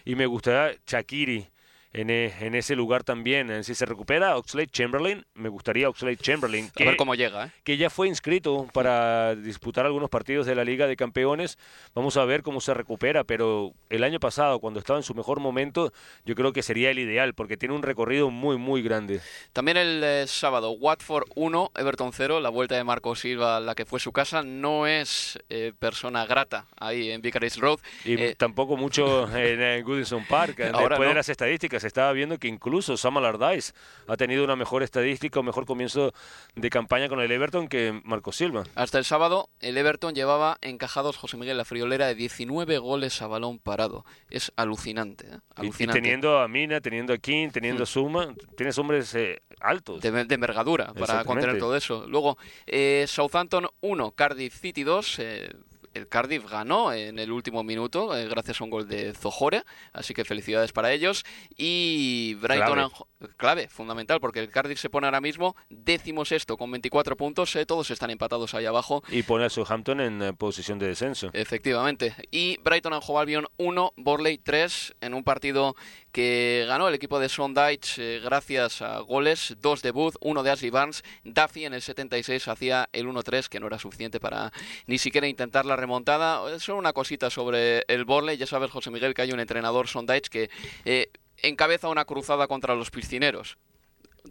y 0.06 0.14
me 0.14 0.24
gustaría 0.24 0.78
Shakiri 0.86 1.46
e, 1.92 2.32
en, 2.40 2.54
ese 2.54 2.76
lugar 2.76 3.02
también. 3.02 3.64
Si 3.64 3.74
se 3.74 3.84
recupera 3.84 4.36
Oxlade 4.36 4.68
Chamberlain, 4.68 5.24
me 5.34 5.48
gustaría 5.48 5.88
Oxlade 5.88 6.16
Chamberlain. 6.16 6.70
Que, 6.70 6.84
a 6.84 6.86
ver 6.86 6.96
cómo 6.96 7.14
llega. 7.14 7.46
¿eh? 7.46 7.50
Que 7.64 7.76
ya 7.76 7.90
fue 7.90 8.08
inscrito 8.08 8.68
para 8.72 9.34
disputar 9.34 9.86
algunos 9.86 10.08
partidos 10.08 10.46
de 10.46 10.54
la 10.54 10.64
Liga 10.64 10.86
de 10.86 10.96
Campeones. 10.96 11.58
Vamos 11.94 12.16
a 12.16 12.24
ver 12.24 12.42
cómo 12.42 12.60
se 12.60 12.74
recupera, 12.74 13.24
pero 13.24 13.72
el 13.88 14.04
año 14.04 14.20
pasado, 14.20 14.60
cuando 14.60 14.78
estaba 14.78 14.98
en 14.98 15.02
su 15.02 15.14
mejor 15.14 15.40
momento, 15.40 15.92
yo 16.24 16.34
creo 16.34 16.52
que 16.52 16.62
sería 16.62 16.90
el 16.90 16.98
ideal, 16.98 17.34
porque 17.34 17.56
tiene 17.56 17.74
un 17.74 17.82
recorrido 17.82 18.30
muy, 18.30 18.56
muy 18.56 18.82
grande. 18.82 19.20
También 19.52 19.76
el 19.76 20.02
eh, 20.04 20.24
sábado, 20.28 20.70
Watford 20.72 21.24
1, 21.34 21.72
Everton 21.76 22.12
0, 22.12 22.40
la 22.40 22.50
vuelta 22.50 22.76
de 22.76 22.84
Marco 22.84 23.16
Silva, 23.16 23.58
la 23.58 23.74
que 23.74 23.84
fue 23.84 23.98
su 23.98 24.12
casa, 24.12 24.42
no 24.42 24.86
es 24.86 25.38
eh, 25.48 25.72
persona 25.78 26.24
grata 26.26 26.66
ahí 26.78 27.10
en 27.10 27.20
Vicarage 27.20 27.60
Road. 27.60 27.80
Y 28.04 28.34
tampoco 28.34 28.76
mucho 28.76 29.28
en, 29.36 29.82
Goodison 29.84 30.24
Park, 30.24 30.56
después 30.56 31.08
de 31.08 31.14
las 31.14 31.28
estadísticas 31.28 31.79
se 31.80 31.86
estaba 31.86 32.12
viendo 32.12 32.38
que 32.38 32.48
incluso 32.48 32.96
Sam 32.96 33.16
Allardyce 33.16 33.72
ha 34.06 34.16
tenido 34.16 34.44
una 34.44 34.56
mejor 34.56 34.82
estadística, 34.82 35.40
un 35.40 35.46
mejor 35.46 35.66
comienzo 35.66 36.12
de 36.54 36.70
campaña 36.70 37.08
con 37.08 37.20
el 37.20 37.30
Everton 37.30 37.68
que 37.68 38.00
Marco 38.04 38.32
Silva. 38.32 38.64
Hasta 38.74 38.98
el 38.98 39.04
sábado, 39.04 39.48
el 39.60 39.76
Everton 39.76 40.14
llevaba 40.14 40.58
encajados 40.60 41.16
José 41.16 41.36
Miguel 41.36 41.56
La 41.56 41.64
Friolera 41.64 42.06
de 42.06 42.14
19 42.14 42.78
goles 42.78 43.20
a 43.22 43.26
balón 43.26 43.58
parado. 43.58 44.04
Es 44.30 44.52
alucinante. 44.56 45.26
¿eh? 45.26 45.38
alucinante. 45.56 45.98
Y, 45.98 46.02
teniendo 46.02 46.38
a 46.38 46.48
Mina, 46.48 46.80
teniendo 46.80 47.12
a 47.12 47.18
King, 47.18 47.48
teniendo 47.50 47.84
a. 47.84 47.86
Suma, 47.86 48.34
tienes 48.56 48.78
hombres 48.78 49.14
eh, 49.14 49.42
altos. 49.60 50.00
De, 50.00 50.08
envergadura 50.08 50.92
para 50.94 51.24
contener 51.24 51.58
todo 51.58 51.76
eso. 51.76 52.06
Luego, 52.06 52.38
eh, 52.66 53.04
Southampton 53.08 53.66
1, 53.80 54.12
Cardiff 54.12 54.54
City 54.60 54.84
2 54.84 55.20
el 55.94 56.08
Cardiff 56.08 56.48
ganó 56.48 56.92
en 56.92 57.18
el 57.18 57.32
último 57.32 57.62
minuto 57.62 58.16
eh, 58.16 58.28
gracias 58.28 58.60
a 58.60 58.64
un 58.64 58.70
gol 58.70 58.88
de 58.88 59.12
Zohore, 59.14 59.64
así 59.92 60.14
que 60.14 60.24
felicidades 60.24 60.72
para 60.72 60.92
ellos. 60.92 61.24
Y 61.56 62.34
Brighton, 62.40 62.90
clave, 63.36 63.68
fundamental, 63.68 64.20
porque 64.20 64.40
el 64.40 64.50
Cardiff 64.50 64.80
se 64.80 64.90
pone 64.90 65.06
ahora 65.06 65.20
mismo 65.20 65.56
décimo 65.68 66.24
sexto 66.24 66.56
con 66.56 66.70
24 66.70 67.16
puntos, 67.16 67.54
eh, 67.56 67.66
todos 67.66 67.90
están 67.90 68.10
empatados 68.10 68.54
ahí 68.54 68.66
abajo. 68.66 69.02
Y 69.08 69.22
pone 69.22 69.44
a 69.44 69.50
Southampton 69.50 70.00
en 70.00 70.22
eh, 70.22 70.32
posición 70.32 70.78
de 70.78 70.86
descenso. 70.86 71.30
Efectivamente. 71.32 72.14
Y 72.30 72.58
Brighton 72.62 72.92
and 72.92 73.02
Hove 73.06 73.20
Albion 73.20 73.46
1, 73.56 73.92
Borley 73.96 74.38
3, 74.38 74.96
en 75.00 75.14
un 75.14 75.24
partido 75.24 75.74
que 76.12 76.64
ganó 76.66 76.88
el 76.88 76.94
equipo 76.94 77.18
de 77.18 77.28
Sondage 77.28 78.20
gracias 78.20 78.82
a 78.82 78.98
goles, 79.00 79.56
dos 79.60 79.82
de 79.82 79.90
Booth, 79.90 80.16
uno 80.20 80.42
de 80.42 80.50
Ashley 80.50 80.70
Barnes, 80.70 81.04
Duffy 81.24 81.64
en 81.64 81.74
el 81.74 81.82
76 81.82 82.48
hacía 82.48 82.88
el 82.92 83.06
1-3, 83.06 83.48
que 83.48 83.60
no 83.60 83.66
era 83.66 83.78
suficiente 83.78 84.20
para 84.20 84.52
ni 84.86 84.98
siquiera 84.98 85.26
intentar 85.26 85.66
la 85.66 85.76
remontada. 85.76 86.58
Solo 86.58 86.78
una 86.78 86.92
cosita 86.92 87.30
sobre 87.30 87.84
el 87.88 88.04
Borley. 88.04 88.36
Ya 88.36 88.46
sabes, 88.46 88.70
José 88.70 88.90
Miguel, 88.90 89.14
que 89.14 89.22
hay 89.22 89.32
un 89.32 89.40
entrenador, 89.40 89.88
Sondage, 89.88 90.30
que 90.30 90.50
eh, 90.84 91.10
encabeza 91.42 91.88
una 91.88 92.04
cruzada 92.04 92.46
contra 92.46 92.74
los 92.74 92.90
piscineros. 92.90 93.58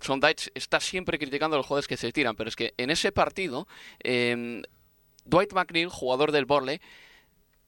Sondage 0.02 0.52
está 0.54 0.80
siempre 0.80 1.18
criticando 1.18 1.56
a 1.56 1.58
los 1.58 1.65
jugadores 1.65 1.88
que 1.88 1.98
se 1.98 2.12
tiran, 2.12 2.36
pero 2.36 2.50
es 2.50 2.56
que 2.56 2.74
en 2.78 2.89
ese 2.89 3.12
partido, 3.12 3.68
em, 4.00 4.62
Dwight 5.26 5.54
McNeil, 5.54 5.89
jugador 5.89 6.32
del 6.32 6.46
Borley, 6.46 6.80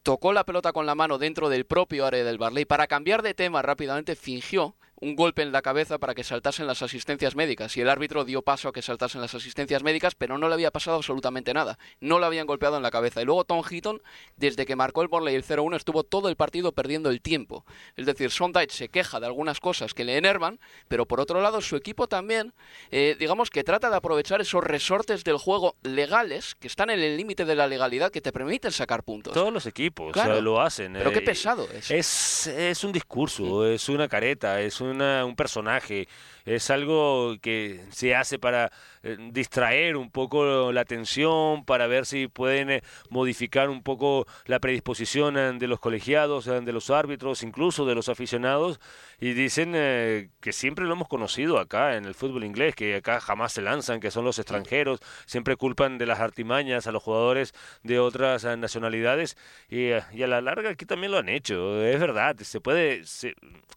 tocó 0.03 0.33
la 0.33 0.45
pelota 0.45 0.73
con 0.73 0.85
la 0.85 0.95
mano 0.95 1.17
dentro 1.17 1.49
del 1.49 1.65
propio 1.65 2.05
área 2.05 2.23
del 2.23 2.37
Barley. 2.37 2.65
Para 2.65 2.87
cambiar 2.87 3.21
de 3.21 3.33
tema 3.33 3.61
rápidamente, 3.61 4.15
fingió 4.15 4.75
un 5.01 5.15
golpe 5.15 5.41
en 5.41 5.51
la 5.51 5.63
cabeza 5.63 5.97
para 5.97 6.13
que 6.13 6.23
saltasen 6.23 6.67
las 6.67 6.83
asistencias 6.83 7.35
médicas 7.35 7.75
y 7.75 7.81
el 7.81 7.89
árbitro 7.89 8.23
dio 8.23 8.43
paso 8.43 8.69
a 8.69 8.71
que 8.71 8.83
saltasen 8.83 9.19
las 9.19 9.33
asistencias 9.33 9.81
médicas, 9.81 10.13
pero 10.13 10.37
no 10.37 10.47
le 10.47 10.53
había 10.53 10.69
pasado 10.69 10.97
absolutamente 10.97 11.55
nada. 11.55 11.79
No 11.99 12.19
le 12.19 12.27
habían 12.27 12.45
golpeado 12.45 12.77
en 12.77 12.83
la 12.83 12.91
cabeza. 12.91 13.21
Y 13.21 13.25
luego 13.25 13.43
Tom 13.43 13.63
Heaton, 13.63 14.01
desde 14.37 14.65
que 14.65 14.75
marcó 14.75 15.01
el 15.01 15.07
Borley 15.07 15.33
el 15.33 15.43
0-1, 15.43 15.75
estuvo 15.75 16.03
todo 16.03 16.29
el 16.29 16.35
partido 16.35 16.71
perdiendo 16.71 17.09
el 17.09 17.19
tiempo. 17.19 17.65
Es 17.95 18.05
decir, 18.05 18.29
Sondage 18.29 18.69
se 18.69 18.89
queja 18.89 19.19
de 19.19 19.25
algunas 19.25 19.59
cosas 19.59 19.95
que 19.95 20.03
le 20.03 20.17
enervan, 20.17 20.59
pero 20.87 21.07
por 21.07 21.19
otro 21.19 21.41
lado 21.41 21.61
su 21.61 21.75
equipo 21.75 22.07
también, 22.07 22.53
eh, 22.91 23.15
digamos 23.19 23.49
que 23.49 23.63
trata 23.63 23.89
de 23.89 23.95
aprovechar 23.95 24.39
esos 24.39 24.63
resortes 24.63 25.23
del 25.23 25.37
juego 25.37 25.77
legales 25.81 26.53
que 26.53 26.67
están 26.67 26.91
en 26.91 26.99
el 26.99 27.17
límite 27.17 27.45
de 27.45 27.55
la 27.55 27.65
legalidad 27.65 28.11
que 28.11 28.21
te 28.21 28.31
permiten 28.31 28.71
sacar 28.71 29.03
puntos. 29.03 29.33
Todos 29.33 29.51
los 29.51 29.65
equipos 29.65 30.15
lo 30.41 30.61
hacen. 30.61 30.93
Pero 30.93 31.11
qué 31.11 31.19
eh, 31.19 31.23
pesado 31.23 31.67
es. 31.73 31.89
Es, 31.89 32.47
es 32.47 32.83
un 32.83 32.91
discurso, 32.91 33.65
es 33.65 33.89
una 33.89 34.07
careta, 34.07 34.61
es 34.61 34.79
un 34.79 34.90
un 34.99 35.35
personaje, 35.35 36.07
es 36.45 36.69
algo 36.69 37.35
que 37.41 37.85
se 37.91 38.15
hace 38.15 38.39
para 38.39 38.71
eh, 39.03 39.17
distraer 39.31 39.95
un 39.97 40.11
poco 40.11 40.71
la 40.71 40.81
atención, 40.81 41.65
para 41.65 41.87
ver 41.87 42.05
si 42.05 42.27
pueden 42.27 42.69
eh, 42.69 42.83
modificar 43.09 43.69
un 43.69 43.83
poco 43.83 44.27
la 44.45 44.59
predisposición 44.59 45.37
eh, 45.37 45.53
de 45.53 45.67
los 45.67 45.79
colegiados, 45.79 46.45
de 46.45 46.73
los 46.73 46.89
árbitros, 46.89 47.43
incluso 47.43 47.85
de 47.85 47.95
los 47.95 48.09
aficionados. 48.09 48.79
Y 49.19 49.33
dicen 49.33 49.73
que 49.73 50.51
siempre 50.51 50.85
lo 50.85 50.93
hemos 50.93 51.07
conocido 51.07 51.59
acá 51.59 51.95
en 51.95 52.05
el 52.05 52.15
fútbol 52.15 52.43
inglés, 52.43 52.73
que 52.73 52.95
acá 52.95 53.19
jamás 53.19 53.53
se 53.53 53.61
lanzan, 53.61 53.99
que 53.99 54.09
son 54.09 54.25
los 54.25 54.39
extranjeros, 54.39 54.99
siempre 55.27 55.55
culpan 55.57 55.99
de 55.99 56.07
las 56.07 56.19
artimañas 56.19 56.87
a 56.87 56.91
los 56.91 57.03
jugadores 57.03 57.53
de 57.83 57.99
otras 57.99 58.43
nacionalidades 58.57 59.37
y, 59.69 59.91
a 59.91 60.27
la 60.27 60.41
larga 60.41 60.71
aquí 60.71 60.85
también 60.85 61.11
lo 61.11 61.19
han 61.19 61.29
hecho. 61.29 61.83
Es 61.83 61.99
verdad, 61.99 62.35
se 62.39 62.59
puede, 62.61 63.03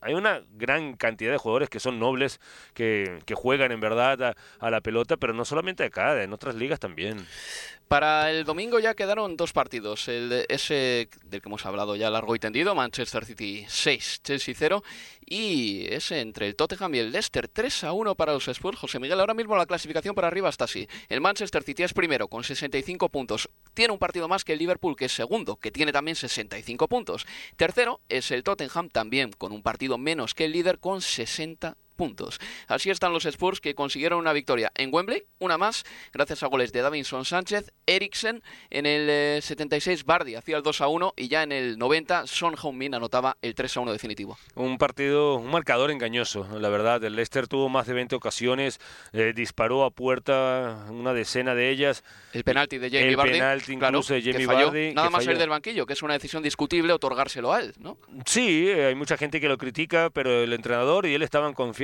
hay 0.00 0.14
una 0.14 0.40
gran 0.52 0.94
cantidad 1.04 1.32
de 1.32 1.38
jugadores 1.38 1.68
que 1.68 1.80
son 1.80 1.98
nobles, 1.98 2.40
que, 2.74 3.20
que 3.26 3.34
juegan 3.34 3.72
en 3.72 3.80
verdad 3.80 4.34
a 4.58 4.70
la 4.70 4.80
pelota 4.80 5.16
pero 5.16 5.32
no 5.32 5.44
solamente 5.44 5.84
acá, 5.84 6.22
en 6.22 6.32
otras 6.32 6.54
ligas 6.54 6.80
también. 6.80 7.26
Para 7.88 8.30
el 8.30 8.44
domingo 8.44 8.78
ya 8.78 8.94
quedaron 8.94 9.36
dos 9.36 9.52
partidos. 9.52 10.08
El 10.08 10.28
de 10.28 10.46
ese 10.48 11.08
del 11.24 11.42
que 11.42 11.48
hemos 11.48 11.66
hablado 11.66 11.96
ya 11.96 12.10
largo 12.10 12.34
y 12.34 12.38
tendido, 12.38 12.74
Manchester 12.74 13.24
City 13.24 13.64
6, 13.68 14.20
Chelsea 14.24 14.54
0. 14.56 14.82
Y 15.26 15.86
ese 15.92 16.20
entre 16.20 16.46
el 16.46 16.56
Tottenham 16.56 16.94
y 16.94 16.98
el 16.98 17.12
Leicester 17.12 17.46
3 17.46 17.84
a 17.84 17.92
1 17.92 18.14
para 18.14 18.32
los 18.32 18.48
Spurs. 18.48 18.78
José 18.78 18.98
Miguel, 18.98 19.20
ahora 19.20 19.34
mismo 19.34 19.56
la 19.56 19.66
clasificación 19.66 20.14
para 20.14 20.28
arriba 20.28 20.48
está 20.48 20.64
así. 20.64 20.88
El 21.08 21.20
Manchester 21.20 21.62
City 21.62 21.82
es 21.82 21.92
primero 21.92 22.28
con 22.28 22.42
65 22.42 23.10
puntos. 23.10 23.48
Tiene 23.74 23.92
un 23.92 23.98
partido 23.98 24.28
más 24.28 24.44
que 24.44 24.54
el 24.54 24.58
Liverpool, 24.58 24.96
que 24.96 25.04
es 25.06 25.12
segundo, 25.12 25.56
que 25.56 25.70
tiene 25.70 25.92
también 25.92 26.16
65 26.16 26.88
puntos. 26.88 27.26
Tercero 27.56 28.00
es 28.08 28.30
el 28.30 28.42
Tottenham, 28.42 28.88
también 28.88 29.30
con 29.32 29.52
un 29.52 29.62
partido 29.62 29.98
menos 29.98 30.34
que 30.34 30.46
el 30.46 30.52
líder, 30.52 30.78
con 30.78 31.02
60 31.02 31.76
puntos. 31.94 32.40
Así 32.68 32.90
están 32.90 33.12
los 33.12 33.24
Spurs 33.24 33.60
que 33.60 33.74
consiguieron 33.74 34.18
una 34.18 34.32
victoria 34.32 34.72
en 34.74 34.92
Wembley, 34.92 35.24
una 35.38 35.58
más, 35.58 35.84
gracias 36.12 36.42
a 36.42 36.46
goles 36.48 36.72
de 36.72 36.82
Davinson 36.82 37.24
Sánchez, 37.24 37.72
Eriksen, 37.86 38.42
en 38.70 38.86
el 38.86 39.42
76 39.42 40.00
eh, 40.00 40.02
Bardi 40.06 40.34
hacía 40.34 40.56
el 40.56 40.62
2 40.62 40.80
a 40.80 40.88
1 40.88 41.14
y 41.16 41.28
ya 41.28 41.42
en 41.42 41.52
el 41.52 41.78
90 41.78 42.26
Son 42.26 42.54
Heung-min 42.54 42.94
anotaba 42.94 43.36
el 43.42 43.54
3 43.54 43.76
a 43.76 43.80
1 43.80 43.92
definitivo. 43.92 44.36
Un 44.54 44.78
partido, 44.78 45.36
un 45.36 45.50
marcador 45.50 45.90
engañoso, 45.90 46.46
la 46.58 46.68
verdad. 46.68 47.02
El 47.04 47.16
Leicester 47.16 47.46
tuvo 47.48 47.68
más 47.68 47.86
de 47.86 47.94
20 47.94 48.16
ocasiones, 48.16 48.80
eh, 49.12 49.32
disparó 49.34 49.84
a 49.84 49.90
puerta 49.90 50.86
una 50.90 51.12
decena 51.12 51.54
de 51.54 51.70
ellas. 51.70 52.02
El 52.32 52.44
penalti 52.44 52.78
de 52.78 52.90
Jamie 52.90 53.16
Bardi. 53.16 53.32
El 53.32 53.38
penalti 53.38 53.72
incluso 53.72 54.14
de 54.14 54.22
Jamie 54.22 54.46
Bardi. 54.46 54.94
Nada 54.94 55.10
más 55.10 55.24
salir 55.24 55.38
del 55.38 55.48
banquillo, 55.48 55.86
que 55.86 55.92
es 55.92 56.02
una 56.02 56.14
decisión 56.14 56.42
discutible 56.42 56.92
otorgárselo 56.92 57.52
a 57.52 57.60
él, 57.60 57.74
¿no? 57.78 57.98
Sí, 58.26 58.68
eh, 58.68 58.86
hay 58.86 58.94
mucha 58.94 59.16
gente 59.16 59.40
que 59.40 59.48
lo 59.48 59.58
critica, 59.58 60.10
pero 60.10 60.42
el 60.42 60.52
entrenador 60.52 61.06
y 61.06 61.14
él 61.14 61.22
estaban 61.22 61.52
confiados 61.52 61.83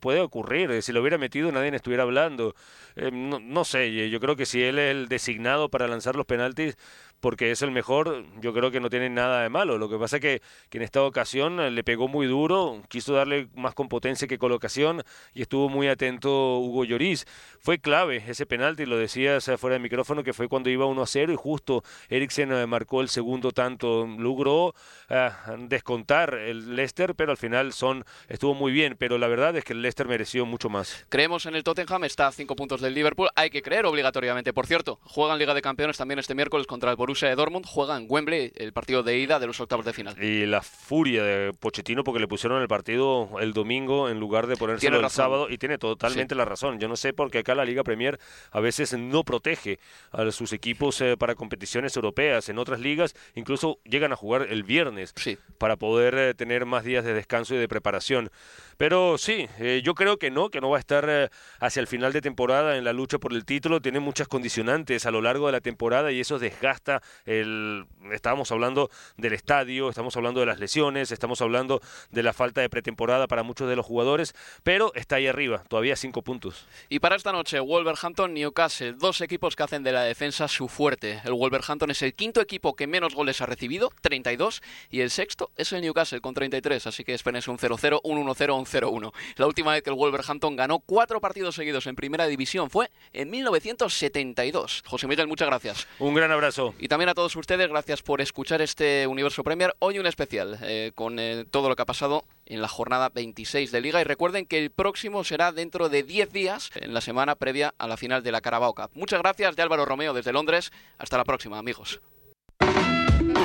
puede 0.00 0.20
ocurrir. 0.20 0.70
Eh, 0.70 0.82
si 0.82 0.92
lo 0.92 1.00
hubiera 1.00 1.18
metido, 1.18 1.50
nadie 1.52 1.74
estuviera 1.74 2.02
hablando. 2.02 2.54
Eh, 2.96 3.10
no, 3.12 3.64
sé, 3.64 4.10
yo 4.10 4.20
creo 4.20 4.36
que 4.36 4.46
si 4.46 4.62
él 4.62 4.78
es 4.78 4.90
el 4.90 5.08
designado 5.08 5.68
para 5.68 5.88
lanzar 5.88 6.16
los 6.16 6.26
penaltis, 6.26 6.76
porque 7.20 7.50
es 7.50 7.62
el 7.62 7.70
mejor, 7.70 8.24
yo 8.40 8.52
creo 8.52 8.70
que 8.70 8.80
no 8.80 8.90
tiene 8.90 9.10
nada 9.10 9.42
de 9.42 9.48
malo. 9.48 9.78
Lo 9.78 9.88
que 9.88 9.98
pasa 9.98 10.16
es 10.16 10.22
que, 10.22 10.42
en 10.72 10.82
esta 10.82 11.02
ocasión 11.02 11.60
eh, 11.60 11.70
le 11.70 11.84
pegó 11.84 12.08
muy 12.08 12.26
duro, 12.26 12.82
quiso 12.88 13.12
darle 13.12 13.48
más 13.54 13.74
con 13.74 13.88
potencia 13.88 14.26
que 14.26 14.38
colocación 14.38 15.02
y 15.34 15.42
estuvo 15.42 15.68
muy 15.68 15.88
atento 15.88 16.58
Hugo 16.58 16.84
Lloris. 16.84 17.26
Fue 17.60 17.78
clave 17.78 18.24
ese 18.26 18.46
penalti, 18.46 18.86
lo 18.86 18.96
decías 18.96 19.50
fuera 19.58 19.74
de 19.74 19.80
micrófono, 19.80 20.24
que 20.24 20.32
fue 20.32 20.48
cuando 20.48 20.70
iba 20.70 20.86
1 20.86 21.02
a 21.02 21.06
0 21.06 21.32
y 21.32 21.36
justo 21.36 21.84
Eriksen 22.08 22.52
eh, 22.52 22.66
marcó 22.66 23.02
el 23.02 23.08
segundo 23.08 23.52
tanto. 23.52 24.06
Logró 24.06 24.74
eh, 25.10 25.30
descontar 25.58 26.34
el 26.34 26.74
Leicester, 26.74 27.14
pero 27.14 27.32
al 27.32 27.36
final 27.36 27.72
Son 27.72 28.04
estuvo 28.28 28.54
muy 28.54 28.72
bien. 28.72 28.96
Pero 28.98 29.18
la 29.18 29.28
verdad 29.28 29.56
es 29.56 29.64
que 29.64 29.74
el 29.74 29.82
Leicester 29.82 30.08
mereció 30.08 30.46
mucho 30.46 30.70
más. 30.70 31.04
Creemos 31.10 31.44
en 31.46 31.54
el 31.54 31.64
Tottenham, 31.64 32.04
está 32.04 32.28
a 32.28 32.32
5 32.32 32.56
puntos 32.56 32.80
del 32.80 32.94
Liverpool. 32.94 33.28
Hay 33.34 33.50
que 33.50 33.60
creer 33.60 33.84
obligatoriamente. 33.84 34.52
Por 34.54 34.66
cierto, 34.66 34.98
juegan 35.04 35.38
Liga 35.38 35.52
de 35.52 35.62
Campeones 35.62 35.98
también 35.98 36.18
este 36.18 36.34
miércoles 36.34 36.66
contra 36.66 36.90
el 36.90 36.96
Borussia 36.96 37.09
de 37.18 37.34
Dortmund 37.34 37.66
juega 37.66 37.96
en 37.96 38.06
Wembley 38.08 38.52
el 38.56 38.72
partido 38.72 39.02
de 39.02 39.18
ida 39.18 39.38
de 39.38 39.46
los 39.46 39.60
octavos 39.60 39.84
de 39.84 39.92
final. 39.92 40.22
Y 40.22 40.46
la 40.46 40.62
furia 40.62 41.22
de 41.22 41.52
Pochettino 41.52 42.04
porque 42.04 42.20
le 42.20 42.28
pusieron 42.28 42.62
el 42.62 42.68
partido 42.68 43.28
el 43.40 43.52
domingo 43.52 44.08
en 44.08 44.20
lugar 44.20 44.46
de 44.46 44.56
ponérselo 44.56 45.00
el 45.00 45.10
sábado 45.10 45.48
y 45.50 45.58
tiene 45.58 45.78
totalmente 45.78 46.34
la 46.34 46.44
razón. 46.44 46.78
Yo 46.78 46.88
no 46.88 46.96
sé 46.96 47.12
por 47.12 47.30
qué 47.30 47.38
acá 47.38 47.54
la 47.54 47.64
Liga 47.64 47.82
Premier 47.82 48.18
a 48.50 48.60
veces 48.60 48.96
no 48.96 49.24
protege 49.24 49.78
a 50.12 50.30
sus 50.30 50.52
equipos 50.52 51.00
eh, 51.00 51.16
para 51.16 51.34
competiciones 51.34 51.96
europeas. 51.96 52.48
En 52.48 52.58
otras 52.58 52.80
ligas 52.80 53.14
incluso 53.34 53.78
llegan 53.84 54.12
a 54.12 54.16
jugar 54.16 54.46
el 54.50 54.62
viernes 54.62 55.14
para 55.58 55.76
poder 55.76 56.14
eh, 56.14 56.34
tener 56.34 56.66
más 56.66 56.84
días 56.84 57.04
de 57.04 57.14
descanso 57.14 57.54
y 57.54 57.58
de 57.58 57.68
preparación. 57.68 58.30
Pero 58.76 59.18
sí, 59.18 59.46
eh, 59.58 59.82
yo 59.84 59.94
creo 59.94 60.18
que 60.18 60.30
no, 60.30 60.48
que 60.48 60.60
no 60.60 60.70
va 60.70 60.78
a 60.78 60.80
estar 60.80 61.30
hacia 61.58 61.80
el 61.80 61.86
final 61.86 62.12
de 62.12 62.22
temporada 62.22 62.76
en 62.76 62.84
la 62.84 62.92
lucha 62.92 63.18
por 63.18 63.32
el 63.32 63.44
título. 63.44 63.80
Tiene 63.80 64.00
muchas 64.00 64.28
condicionantes 64.28 65.04
a 65.04 65.10
lo 65.10 65.20
largo 65.20 65.46
de 65.46 65.52
la 65.52 65.60
temporada 65.60 66.12
y 66.12 66.20
eso 66.20 66.38
desgasta 66.38 66.99
el... 67.26 67.86
Estábamos 68.12 68.50
hablando 68.52 68.90
del 69.16 69.32
estadio, 69.32 69.88
estamos 69.88 70.16
hablando 70.16 70.40
de 70.40 70.46
las 70.46 70.58
lesiones, 70.58 71.12
estamos 71.12 71.40
hablando 71.40 71.80
de 72.10 72.22
la 72.22 72.32
falta 72.32 72.60
de 72.60 72.68
pretemporada 72.68 73.26
para 73.26 73.42
muchos 73.42 73.68
de 73.68 73.76
los 73.76 73.86
jugadores, 73.86 74.34
pero 74.62 74.92
está 74.94 75.16
ahí 75.16 75.26
arriba, 75.26 75.62
todavía 75.68 75.96
cinco 75.96 76.22
puntos. 76.22 76.66
Y 76.88 76.98
para 76.98 77.16
esta 77.16 77.32
noche, 77.32 77.60
Wolverhampton, 77.60 78.34
Newcastle, 78.34 78.94
dos 78.94 79.20
equipos 79.20 79.56
que 79.56 79.62
hacen 79.62 79.82
de 79.82 79.92
la 79.92 80.02
defensa 80.02 80.48
su 80.48 80.68
fuerte. 80.68 81.20
El 81.24 81.34
Wolverhampton 81.34 81.90
es 81.90 82.02
el 82.02 82.14
quinto 82.14 82.40
equipo 82.40 82.74
que 82.74 82.86
menos 82.86 83.14
goles 83.14 83.40
ha 83.40 83.46
recibido, 83.46 83.90
32, 84.00 84.62
y 84.90 85.00
el 85.00 85.10
sexto 85.10 85.50
es 85.56 85.72
el 85.72 85.82
Newcastle 85.82 86.20
con 86.20 86.34
33, 86.34 86.86
así 86.86 87.04
que 87.04 87.14
espérense 87.14 87.50
un 87.50 87.58
0-0, 87.58 88.00
un 88.04 88.26
1-0, 88.26 88.58
un 88.58 88.66
0-1. 88.66 89.12
La 89.36 89.46
última 89.46 89.72
vez 89.72 89.82
que 89.82 89.90
el 89.90 89.96
Wolverhampton 89.96 90.56
ganó 90.56 90.78
cuatro 90.80 91.20
partidos 91.20 91.54
seguidos 91.54 91.86
en 91.86 91.96
primera 91.96 92.26
división 92.26 92.70
fue 92.70 92.90
en 93.12 93.30
1972. 93.30 94.82
José 94.86 95.06
Miguel, 95.06 95.26
muchas 95.26 95.48
gracias. 95.48 95.86
Un 95.98 96.14
gran 96.14 96.30
abrazo. 96.30 96.74
Y 96.78 96.88
también 96.90 97.08
a 97.08 97.14
todos 97.14 97.36
ustedes, 97.36 97.68
gracias 97.68 98.02
por 98.02 98.20
escuchar 98.20 98.60
este 98.60 99.06
Universo 99.06 99.44
Premier. 99.44 99.76
Hoy 99.78 100.00
un 100.00 100.06
especial 100.06 100.58
eh, 100.60 100.90
con 100.96 101.20
eh, 101.20 101.44
todo 101.48 101.68
lo 101.68 101.76
que 101.76 101.82
ha 101.82 101.86
pasado 101.86 102.24
en 102.46 102.60
la 102.60 102.66
jornada 102.66 103.10
26 103.10 103.70
de 103.70 103.80
Liga. 103.80 104.00
Y 104.00 104.04
recuerden 104.04 104.44
que 104.44 104.58
el 104.58 104.70
próximo 104.70 105.22
será 105.22 105.52
dentro 105.52 105.88
de 105.88 106.02
10 106.02 106.32
días, 106.32 106.70
en 106.74 106.92
la 106.92 107.00
semana 107.00 107.36
previa 107.36 107.72
a 107.78 107.86
la 107.86 107.96
final 107.96 108.24
de 108.24 108.32
la 108.32 108.40
Carabao 108.40 108.74
Cup. 108.74 108.90
Muchas 108.94 109.20
gracias 109.20 109.54
de 109.54 109.62
Álvaro 109.62 109.84
Romeo 109.84 110.12
desde 110.12 110.32
Londres. 110.32 110.72
Hasta 110.98 111.16
la 111.16 111.22
próxima, 111.22 111.58
amigos. 111.58 112.00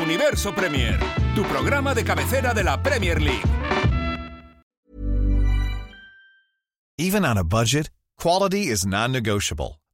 Universo 0.03 0.55
Premier, 0.55 0.97
tu 1.35 1.43
programa 1.43 1.93
de 1.93 2.03
cabecera 2.03 2.51
de 2.55 2.63
la 2.63 2.81
Premier 2.81 3.21
League. 3.21 3.45
Even 6.97 7.23
on 7.23 7.37
a 7.37 7.43
budget, 7.43 7.91
quality 8.17 8.71
is 8.71 8.87
non-negotiable. 8.87 9.79